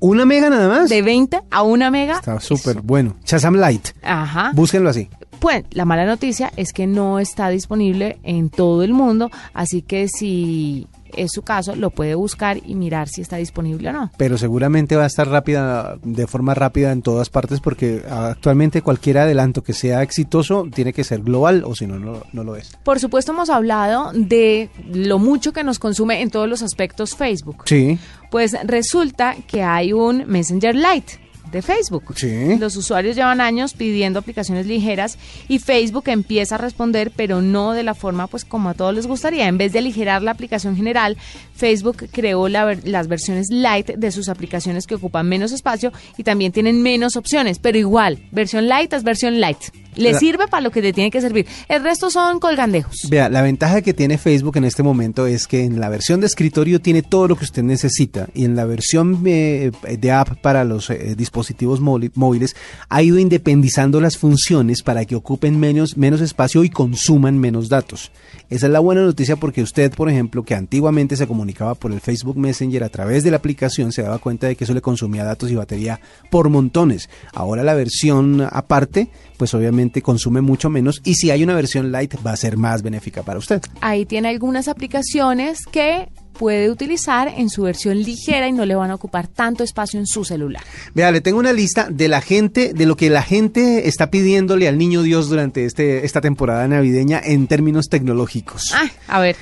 ¿Una 0.00 0.24
mega 0.24 0.50
nada 0.50 0.68
más? 0.68 0.88
De 0.88 1.02
20 1.02 1.40
a 1.50 1.62
una 1.62 1.90
mega. 1.90 2.16
Está 2.16 2.40
súper 2.40 2.80
bueno. 2.82 3.16
Shazam 3.24 3.56
Light. 3.56 3.88
Ajá. 4.02 4.52
Búsquenlo 4.54 4.90
así. 4.90 5.08
Pues 5.40 5.64
la 5.70 5.84
mala 5.84 6.04
noticia 6.04 6.52
es 6.56 6.72
que 6.72 6.86
no 6.86 7.18
está 7.18 7.48
disponible 7.48 8.18
en 8.24 8.50
todo 8.50 8.82
el 8.82 8.92
mundo, 8.92 9.30
así 9.54 9.82
que 9.82 10.08
si 10.08 10.88
es 11.16 11.32
su 11.32 11.42
caso, 11.42 11.74
lo 11.76 11.90
puede 11.90 12.14
buscar 12.14 12.58
y 12.64 12.74
mirar 12.74 13.08
si 13.08 13.22
está 13.22 13.36
disponible 13.36 13.88
o 13.90 13.92
no. 13.92 14.10
Pero 14.16 14.38
seguramente 14.38 14.96
va 14.96 15.04
a 15.04 15.06
estar 15.06 15.28
rápida, 15.28 15.98
de 16.02 16.26
forma 16.26 16.54
rápida 16.54 16.92
en 16.92 17.02
todas 17.02 17.30
partes, 17.30 17.60
porque 17.60 18.02
actualmente 18.08 18.82
cualquier 18.82 19.18
adelanto 19.18 19.62
que 19.62 19.72
sea 19.72 20.02
exitoso 20.02 20.66
tiene 20.72 20.92
que 20.92 21.04
ser 21.04 21.20
global, 21.20 21.64
o 21.64 21.74
si 21.74 21.86
no, 21.86 21.98
no, 21.98 22.22
no 22.32 22.44
lo 22.44 22.56
es. 22.56 22.76
Por 22.84 23.00
supuesto 23.00 23.32
hemos 23.32 23.50
hablado 23.50 24.12
de 24.14 24.70
lo 24.92 25.18
mucho 25.18 25.52
que 25.52 25.64
nos 25.64 25.78
consume 25.78 26.22
en 26.22 26.30
todos 26.30 26.48
los 26.48 26.62
aspectos 26.62 27.16
Facebook. 27.16 27.62
Sí. 27.66 27.98
Pues 28.30 28.56
resulta 28.64 29.36
que 29.46 29.62
hay 29.62 29.92
un 29.92 30.24
Messenger 30.26 30.74
Lite 30.74 31.27
de 31.50 31.62
Facebook. 31.62 32.14
Sí. 32.16 32.56
Los 32.58 32.76
usuarios 32.76 33.16
llevan 33.16 33.40
años 33.40 33.74
pidiendo 33.74 34.18
aplicaciones 34.18 34.66
ligeras 34.66 35.18
y 35.48 35.58
Facebook 35.58 36.04
empieza 36.08 36.56
a 36.56 36.58
responder, 36.58 37.10
pero 37.14 37.40
no 37.42 37.72
de 37.72 37.82
la 37.82 37.94
forma 37.94 38.26
pues 38.26 38.44
como 38.44 38.68
a 38.70 38.74
todos 38.74 38.94
les 38.94 39.06
gustaría. 39.06 39.46
En 39.48 39.58
vez 39.58 39.72
de 39.72 39.78
aligerar 39.80 40.22
la 40.22 40.30
aplicación 40.32 40.76
general, 40.76 41.16
Facebook 41.54 42.08
creó 42.12 42.48
la 42.48 42.64
ver- 42.64 42.86
las 42.86 43.08
versiones 43.08 43.48
light 43.50 43.88
de 43.96 44.10
sus 44.12 44.28
aplicaciones 44.28 44.86
que 44.86 44.94
ocupan 44.94 45.28
menos 45.28 45.52
espacio 45.52 45.92
y 46.16 46.22
también 46.24 46.52
tienen 46.52 46.82
menos 46.82 47.16
opciones, 47.16 47.58
pero 47.58 47.78
igual, 47.78 48.18
versión 48.30 48.68
light 48.68 48.92
es 48.92 49.02
versión 49.02 49.40
light. 49.40 49.58
Le 49.98 50.12
La- 50.12 50.18
sirve 50.18 50.48
para 50.48 50.62
lo 50.62 50.70
que 50.70 50.80
le 50.80 50.92
tiene 50.92 51.10
que 51.10 51.20
servir. 51.20 51.46
El 51.68 51.82
resto 51.82 52.08
son 52.10 52.38
colgandejos. 52.40 52.96
Vea, 53.10 53.28
la 53.28 53.42
ventaja 53.42 53.82
que 53.82 53.92
tiene 53.92 54.16
Facebook 54.16 54.56
en 54.56 54.64
este 54.64 54.82
momento 54.82 55.26
es 55.26 55.46
que 55.46 55.64
en 55.64 55.80
la 55.80 55.88
versión 55.88 56.20
de 56.20 56.26
escritorio 56.26 56.80
tiene 56.80 57.02
todo 57.02 57.28
lo 57.28 57.36
que 57.36 57.44
usted 57.44 57.62
necesita 57.62 58.28
y 58.34 58.44
en 58.44 58.56
la 58.56 58.64
versión 58.64 59.22
eh, 59.26 59.70
de 59.98 60.10
app 60.12 60.40
para 60.40 60.64
los 60.64 60.88
eh, 60.90 61.14
dispositivos 61.16 61.80
móvil- 61.80 62.12
móviles 62.14 62.54
ha 62.88 63.02
ido 63.02 63.18
independizando 63.18 64.00
las 64.00 64.16
funciones 64.16 64.82
para 64.82 65.04
que 65.04 65.16
ocupen 65.16 65.58
menos, 65.58 65.96
menos 65.96 66.20
espacio 66.20 66.64
y 66.64 66.70
consuman 66.70 67.38
menos 67.38 67.68
datos. 67.68 68.10
Esa 68.50 68.66
es 68.66 68.72
la 68.72 68.80
buena 68.80 69.02
noticia 69.02 69.36
porque 69.36 69.62
usted, 69.62 69.92
por 69.92 70.08
ejemplo, 70.08 70.42
que 70.42 70.54
antiguamente 70.54 71.16
se 71.16 71.26
comunicaba 71.26 71.74
por 71.74 71.92
el 71.92 72.00
Facebook 72.00 72.38
Messenger 72.38 72.82
a 72.82 72.88
través 72.88 73.22
de 73.22 73.30
la 73.30 73.36
aplicación, 73.36 73.92
se 73.92 74.02
daba 74.02 74.18
cuenta 74.18 74.46
de 74.46 74.56
que 74.56 74.64
eso 74.64 74.72
le 74.72 74.80
consumía 74.80 75.22
datos 75.22 75.50
y 75.50 75.54
batería 75.54 76.00
por 76.30 76.48
montones. 76.48 77.10
Ahora 77.34 77.62
la 77.62 77.74
versión 77.74 78.40
aparte, 78.50 79.10
pues 79.36 79.52
obviamente 79.52 80.00
consume 80.00 80.40
mucho 80.40 80.70
menos 80.70 81.02
y 81.04 81.14
si 81.14 81.30
hay 81.30 81.42
una 81.42 81.54
versión 81.54 81.92
light 81.92 82.14
va 82.26 82.32
a 82.32 82.36
ser 82.36 82.56
más 82.56 82.82
benéfica 82.82 83.22
para 83.22 83.38
usted. 83.38 83.60
Ahí 83.82 84.06
tiene 84.06 84.28
algunas 84.28 84.68
aplicaciones 84.68 85.66
que 85.66 86.08
puede 86.38 86.70
utilizar 86.70 87.28
en 87.36 87.50
su 87.50 87.62
versión 87.62 88.00
ligera 88.00 88.48
y 88.48 88.52
no 88.52 88.64
le 88.64 88.74
van 88.74 88.90
a 88.90 88.94
ocupar 88.94 89.26
tanto 89.26 89.64
espacio 89.64 89.98
en 89.98 90.06
su 90.06 90.24
celular. 90.24 90.62
Vea, 90.94 91.10
le 91.10 91.20
tengo 91.20 91.38
una 91.38 91.52
lista 91.52 91.88
de 91.90 92.08
la 92.08 92.20
gente, 92.20 92.72
de 92.72 92.86
lo 92.86 92.96
que 92.96 93.10
la 93.10 93.22
gente 93.22 93.88
está 93.88 94.10
pidiéndole 94.10 94.68
al 94.68 94.78
niño 94.78 95.02
Dios 95.02 95.28
durante 95.28 95.64
este, 95.64 96.06
esta 96.06 96.20
temporada 96.20 96.66
navideña 96.68 97.20
en 97.22 97.46
términos 97.48 97.88
tecnológicos. 97.88 98.72
Ah, 98.72 98.88
a 99.08 99.20
ver, 99.20 99.36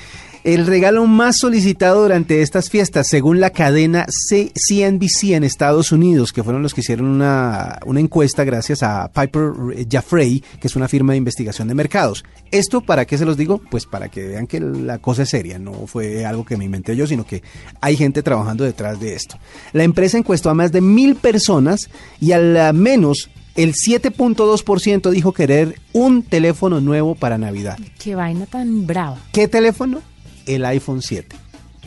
El 0.46 0.64
regalo 0.64 1.06
más 1.06 1.38
solicitado 1.38 2.02
durante 2.02 2.40
estas 2.40 2.70
fiestas, 2.70 3.08
según 3.08 3.40
la 3.40 3.50
cadena 3.50 4.06
CNBC 4.06 5.32
en 5.32 5.42
Estados 5.42 5.90
Unidos, 5.90 6.32
que 6.32 6.44
fueron 6.44 6.62
los 6.62 6.72
que 6.72 6.82
hicieron 6.82 7.06
una, 7.06 7.80
una 7.84 7.98
encuesta 7.98 8.44
gracias 8.44 8.84
a 8.84 9.10
Piper 9.12 9.50
Jaffray, 9.90 10.44
que 10.60 10.68
es 10.68 10.76
una 10.76 10.86
firma 10.86 11.14
de 11.14 11.16
investigación 11.16 11.66
de 11.66 11.74
mercados. 11.74 12.24
¿Esto 12.52 12.80
para 12.80 13.06
qué 13.06 13.18
se 13.18 13.24
los 13.24 13.36
digo? 13.36 13.60
Pues 13.68 13.86
para 13.86 14.08
que 14.08 14.24
vean 14.24 14.46
que 14.46 14.60
la 14.60 14.98
cosa 14.98 15.24
es 15.24 15.30
seria, 15.30 15.58
no 15.58 15.88
fue 15.88 16.24
algo 16.24 16.44
que 16.44 16.56
me 16.56 16.64
inventé 16.64 16.94
yo, 16.94 17.08
sino 17.08 17.26
que 17.26 17.42
hay 17.80 17.96
gente 17.96 18.22
trabajando 18.22 18.62
detrás 18.62 19.00
de 19.00 19.14
esto. 19.14 19.38
La 19.72 19.82
empresa 19.82 20.16
encuestó 20.16 20.48
a 20.48 20.54
más 20.54 20.70
de 20.70 20.80
mil 20.80 21.16
personas 21.16 21.90
y 22.20 22.30
al 22.30 22.72
menos 22.72 23.30
el 23.56 23.74
7.2% 23.74 25.10
dijo 25.10 25.32
querer 25.32 25.80
un 25.92 26.22
teléfono 26.22 26.80
nuevo 26.80 27.16
para 27.16 27.36
Navidad. 27.36 27.78
qué 27.98 28.14
vaina 28.14 28.46
tan 28.46 28.86
brava. 28.86 29.18
¿Qué 29.32 29.48
teléfono? 29.48 30.02
El 30.46 30.64
iPhone 30.64 31.02
7. 31.02 31.36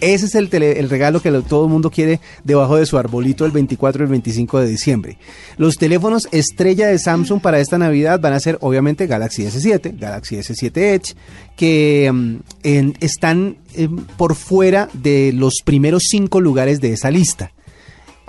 Ese 0.01 0.27
es 0.27 0.35
el, 0.35 0.49
regalo 0.89 1.21
que 1.21 1.31
todo 1.47 1.65
el 1.65 1.71
mundo 1.71 1.91
quiere 1.91 2.21
debajo 2.43 2.77
de 2.77 2.85
su 2.85 2.97
arbolito 2.97 3.45
el 3.45 3.51
24 3.51 4.01
y 4.01 4.05
el 4.05 4.09
25 4.09 4.59
de 4.61 4.67
diciembre. 4.67 5.17
Los 5.57 5.75
teléfonos 5.75 6.27
estrella 6.31 6.87
de 6.87 6.99
Samsung 6.99 7.41
para 7.41 7.59
esta 7.59 7.77
Navidad 7.77 8.19
van 8.19 8.33
a 8.33 8.39
ser 8.39 8.57
obviamente 8.61 9.07
Galaxy 9.07 9.43
S7, 9.43 9.99
Galaxy 9.99 10.37
S7 10.37 10.77
Edge, 10.77 11.15
que 11.57 12.09
mm, 12.11 12.91
están 13.01 13.57
em, 13.73 13.97
por 14.17 14.35
fuera 14.35 14.89
de 14.93 15.33
los 15.33 15.55
primeros 15.65 16.03
cinco 16.09 16.39
lugares 16.39 16.79
de 16.79 16.93
esa 16.93 17.11
lista. 17.11 17.51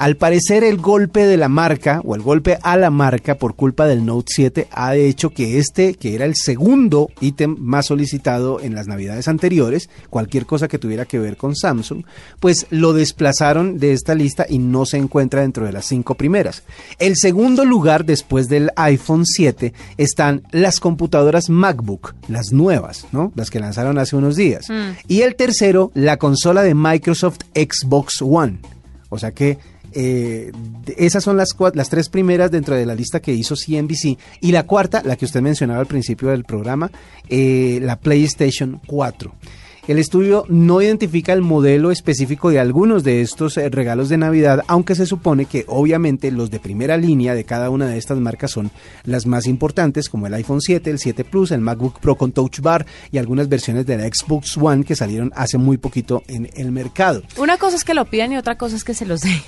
Al 0.00 0.16
parecer 0.16 0.64
el 0.64 0.78
golpe 0.78 1.26
de 1.26 1.36
la 1.36 1.50
marca 1.50 2.00
o 2.06 2.14
el 2.14 2.22
golpe 2.22 2.58
a 2.62 2.78
la 2.78 2.88
marca 2.88 3.34
por 3.34 3.54
culpa 3.54 3.86
del 3.86 4.06
Note 4.06 4.32
7 4.34 4.68
ha 4.72 4.96
hecho 4.96 5.28
que 5.28 5.58
este, 5.58 5.92
que 5.92 6.14
era 6.14 6.24
el 6.24 6.36
segundo 6.36 7.10
ítem 7.20 7.54
más 7.58 7.88
solicitado 7.88 8.62
en 8.62 8.74
las 8.74 8.86
navidades 8.86 9.28
anteriores, 9.28 9.90
cualquier 10.08 10.46
cosa 10.46 10.68
que 10.68 10.78
tuviera 10.78 11.04
que 11.04 11.18
ver 11.18 11.36
con 11.36 11.54
Samsung, 11.54 12.04
pues 12.40 12.66
lo 12.70 12.94
desplazaron 12.94 13.76
de 13.76 13.92
esta 13.92 14.14
lista 14.14 14.46
y 14.48 14.58
no 14.58 14.86
se 14.86 14.96
encuentra 14.96 15.42
dentro 15.42 15.66
de 15.66 15.72
las 15.72 15.84
cinco 15.84 16.14
primeras. 16.14 16.62
El 16.98 17.16
segundo 17.16 17.66
lugar 17.66 18.06
después 18.06 18.48
del 18.48 18.70
iPhone 18.76 19.26
7 19.26 19.74
están 19.98 20.44
las 20.50 20.80
computadoras 20.80 21.50
MacBook, 21.50 22.14
las 22.26 22.54
nuevas, 22.54 23.06
¿no? 23.12 23.32
Las 23.36 23.50
que 23.50 23.60
lanzaron 23.60 23.98
hace 23.98 24.16
unos 24.16 24.34
días. 24.34 24.66
Y 25.08 25.20
el 25.20 25.36
tercero, 25.36 25.90
la 25.92 26.16
consola 26.16 26.62
de 26.62 26.74
Microsoft 26.74 27.40
Xbox 27.54 28.22
One. 28.22 28.60
O 29.10 29.18
sea 29.18 29.32
que 29.32 29.58
eh, 29.92 30.52
esas 30.96 31.24
son 31.24 31.36
las 31.36 31.88
tres 31.88 32.08
primeras 32.08 32.50
dentro 32.50 32.74
de 32.74 32.86
la 32.86 32.94
lista 32.94 33.20
que 33.20 33.32
hizo 33.32 33.54
CNBC. 33.54 34.18
Y 34.40 34.52
la 34.52 34.64
cuarta, 34.64 35.02
la 35.04 35.16
que 35.16 35.24
usted 35.24 35.42
mencionaba 35.42 35.80
al 35.80 35.86
principio 35.86 36.28
del 36.28 36.44
programa, 36.44 36.90
eh, 37.28 37.78
la 37.82 37.96
PlayStation 37.96 38.80
4. 38.86 39.32
El 39.88 39.98
estudio 39.98 40.44
no 40.48 40.82
identifica 40.82 41.32
el 41.32 41.40
modelo 41.40 41.90
específico 41.90 42.50
de 42.50 42.60
algunos 42.60 43.02
de 43.02 43.22
estos 43.22 43.56
eh, 43.56 43.68
regalos 43.70 44.08
de 44.08 44.18
Navidad, 44.18 44.62
aunque 44.68 44.94
se 44.94 45.06
supone 45.06 45.46
que 45.46 45.64
obviamente 45.66 46.30
los 46.30 46.50
de 46.50 46.60
primera 46.60 46.96
línea 46.96 47.34
de 47.34 47.44
cada 47.44 47.70
una 47.70 47.88
de 47.88 47.98
estas 47.98 48.18
marcas 48.18 48.52
son 48.52 48.70
las 49.04 49.26
más 49.26 49.46
importantes, 49.46 50.08
como 50.08 50.26
el 50.26 50.34
iPhone 50.34 50.60
7, 50.60 50.90
el 50.90 50.98
7 50.98 51.24
Plus, 51.24 51.50
el 51.50 51.60
MacBook 51.60 51.98
Pro 51.98 52.14
con 52.14 52.30
Touch 52.30 52.60
Bar 52.60 52.86
y 53.10 53.18
algunas 53.18 53.48
versiones 53.48 53.86
de 53.86 53.96
la 53.96 54.04
Xbox 54.04 54.56
One 54.58 54.84
que 54.84 54.94
salieron 54.94 55.32
hace 55.34 55.58
muy 55.58 55.78
poquito 55.78 56.22
en 56.28 56.48
el 56.54 56.70
mercado. 56.70 57.22
Una 57.36 57.56
cosa 57.56 57.76
es 57.76 57.82
que 57.82 57.94
lo 57.94 58.04
pidan 58.04 58.32
y 58.32 58.36
otra 58.36 58.56
cosa 58.56 58.76
es 58.76 58.84
que 58.84 58.94
se 58.94 59.06
los 59.06 59.22
den. 59.22 59.40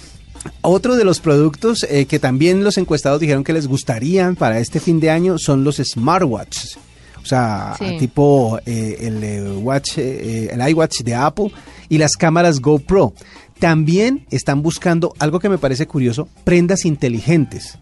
Otro 0.62 0.96
de 0.96 1.04
los 1.04 1.20
productos 1.20 1.84
eh, 1.88 2.06
que 2.06 2.18
también 2.18 2.64
los 2.64 2.78
encuestados 2.78 3.20
dijeron 3.20 3.44
que 3.44 3.52
les 3.52 3.66
gustarían 3.68 4.34
para 4.36 4.58
este 4.58 4.80
fin 4.80 4.98
de 5.00 5.10
año 5.10 5.38
son 5.38 5.62
los 5.64 5.76
smartwatches. 5.76 6.78
O 7.22 7.26
sea, 7.26 7.76
Sí. 7.78 7.98
tipo 7.98 8.58
eh, 8.66 8.96
el, 9.00 9.22
eh, 9.22 9.42
watch, 9.58 9.98
eh, 9.98 10.48
el 10.52 10.68
iWatch 10.70 11.02
de 11.02 11.14
Apple 11.14 11.52
y 11.88 11.98
las 11.98 12.16
cámaras 12.16 12.60
GoPro. 12.60 13.14
También 13.60 14.26
están 14.30 14.62
buscando 14.62 15.14
algo 15.20 15.38
que 15.38 15.48
me 15.48 15.58
parece 15.58 15.86
curioso, 15.86 16.28
prendas 16.42 16.84
inteligentes. 16.84 17.78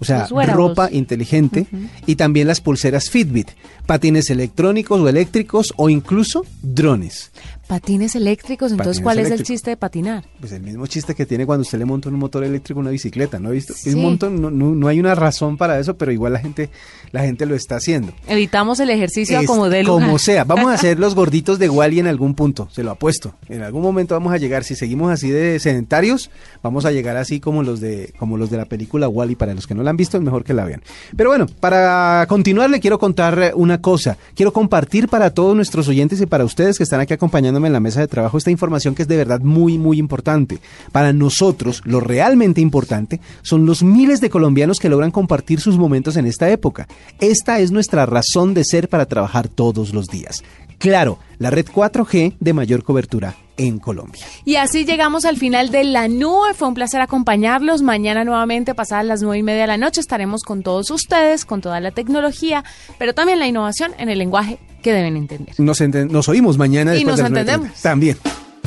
O 0.00 0.04
sea, 0.04 0.26
ropa 0.26 0.88
inteligente 0.90 1.66
y 2.06 2.16
también 2.16 2.48
las 2.48 2.62
pulseras 2.62 3.10
Fitbit, 3.10 3.50
patines 3.86 4.30
electrónicos 4.30 4.98
o 4.98 5.08
eléctricos 5.08 5.74
o 5.76 5.90
incluso 5.90 6.44
drones. 6.62 7.30
Patines 7.70 8.16
eléctricos, 8.16 8.72
entonces 8.72 9.00
Patines 9.00 9.04
¿cuál 9.04 9.18
es 9.20 9.30
el 9.30 9.46
chiste 9.46 9.70
de 9.70 9.76
patinar? 9.76 10.24
Pues 10.40 10.50
el 10.50 10.60
mismo 10.60 10.88
chiste 10.88 11.14
que 11.14 11.24
tiene 11.24 11.46
cuando 11.46 11.62
usted 11.62 11.78
le 11.78 11.84
monta 11.84 12.08
un 12.08 12.16
motor 12.16 12.42
eléctrico 12.42 12.80
a 12.80 12.82
una 12.82 12.90
bicicleta, 12.90 13.38
¿no 13.38 13.50
ha 13.50 13.52
visto? 13.52 13.74
Sí. 13.74 13.90
Es 13.90 13.94
un 13.94 14.02
montón, 14.02 14.42
no, 14.42 14.50
no, 14.50 14.74
no 14.74 14.88
hay 14.88 14.98
una 14.98 15.14
razón 15.14 15.56
para 15.56 15.78
eso, 15.78 15.96
pero 15.96 16.10
igual 16.10 16.32
la 16.32 16.40
gente, 16.40 16.68
la 17.12 17.22
gente 17.22 17.46
lo 17.46 17.54
está 17.54 17.76
haciendo. 17.76 18.12
Evitamos 18.26 18.80
el 18.80 18.90
ejercicio 18.90 19.38
Es 19.38 19.46
como 19.46 19.68
de 19.68 19.84
lugar. 19.84 20.04
como 20.04 20.18
sea, 20.18 20.42
vamos 20.42 20.66
a 20.66 20.74
hacer 20.74 20.98
los 20.98 21.14
gorditos 21.14 21.60
de 21.60 21.68
Wally 21.68 22.00
en 22.00 22.08
algún 22.08 22.34
punto, 22.34 22.68
se 22.72 22.82
lo 22.82 22.90
apuesto. 22.90 23.36
En 23.48 23.62
algún 23.62 23.82
momento 23.82 24.16
vamos 24.16 24.32
a 24.32 24.38
llegar, 24.38 24.64
si 24.64 24.74
seguimos 24.74 25.12
así 25.12 25.30
de 25.30 25.60
sedentarios, 25.60 26.28
vamos 26.64 26.86
a 26.86 26.90
llegar 26.90 27.16
así 27.18 27.38
como 27.38 27.62
los 27.62 27.78
de, 27.78 28.12
como 28.18 28.36
los 28.36 28.50
de 28.50 28.56
la 28.56 28.64
película 28.64 29.08
Wally. 29.08 29.36
Para 29.36 29.54
los 29.54 29.68
que 29.68 29.76
no 29.76 29.84
la 29.84 29.90
han 29.90 29.96
visto, 29.96 30.16
es 30.16 30.24
mejor 30.24 30.42
que 30.42 30.54
la 30.54 30.64
vean. 30.64 30.82
Pero 31.16 31.30
bueno, 31.30 31.46
para 31.60 32.26
continuar 32.28 32.68
le 32.68 32.80
quiero 32.80 32.98
contar 32.98 33.52
una 33.54 33.80
cosa. 33.80 34.18
Quiero 34.34 34.52
compartir 34.52 35.06
para 35.06 35.30
todos 35.30 35.54
nuestros 35.54 35.86
oyentes 35.86 36.20
y 36.20 36.26
para 36.26 36.44
ustedes 36.44 36.76
que 36.76 36.82
están 36.82 36.98
aquí 36.98 37.14
en 37.66 37.72
la 37.72 37.80
mesa 37.80 38.00
de 38.00 38.08
trabajo 38.08 38.38
esta 38.38 38.50
información 38.50 38.94
que 38.94 39.02
es 39.02 39.08
de 39.08 39.16
verdad 39.16 39.40
muy, 39.40 39.78
muy 39.78 39.98
importante. 39.98 40.58
Para 40.92 41.12
nosotros, 41.12 41.82
lo 41.84 42.00
realmente 42.00 42.60
importante 42.60 43.20
son 43.42 43.66
los 43.66 43.82
miles 43.82 44.20
de 44.20 44.30
colombianos 44.30 44.78
que 44.78 44.88
logran 44.88 45.10
compartir 45.10 45.60
sus 45.60 45.78
momentos 45.78 46.16
en 46.16 46.26
esta 46.26 46.50
época. 46.50 46.88
Esta 47.20 47.60
es 47.60 47.70
nuestra 47.70 48.06
razón 48.06 48.54
de 48.54 48.64
ser 48.64 48.88
para 48.88 49.06
trabajar 49.06 49.48
todos 49.48 49.92
los 49.94 50.08
días. 50.08 50.42
Claro, 50.78 51.18
la 51.38 51.50
red 51.50 51.66
4G 51.66 52.36
de 52.40 52.52
mayor 52.52 52.82
cobertura 52.84 53.36
en 53.66 53.78
Colombia. 53.78 54.24
Y 54.44 54.56
así 54.56 54.84
llegamos 54.84 55.24
al 55.24 55.36
final 55.36 55.70
de 55.70 55.84
la 55.84 56.08
nube. 56.08 56.54
Fue 56.54 56.68
un 56.68 56.74
placer 56.74 57.00
acompañarlos. 57.00 57.82
Mañana 57.82 58.24
nuevamente, 58.24 58.74
pasadas 58.74 59.04
las 59.06 59.22
nueve 59.22 59.38
y 59.38 59.42
media 59.42 59.62
de 59.62 59.66
la 59.68 59.76
noche, 59.76 60.00
estaremos 60.00 60.42
con 60.42 60.62
todos 60.62 60.90
ustedes, 60.90 61.44
con 61.44 61.60
toda 61.60 61.80
la 61.80 61.90
tecnología, 61.90 62.64
pero 62.98 63.14
también 63.14 63.38
la 63.38 63.46
innovación 63.46 63.92
en 63.98 64.08
el 64.08 64.18
lenguaje 64.18 64.58
que 64.82 64.92
deben 64.92 65.16
entender. 65.16 65.54
Nos, 65.58 65.80
enten- 65.80 66.10
nos 66.10 66.28
oímos 66.28 66.56
mañana. 66.58 66.92
Y 66.92 67.04
después 67.04 67.18
nos 67.20 67.32
de 67.32 67.40
entendemos. 67.40 67.82
También. 67.82 68.16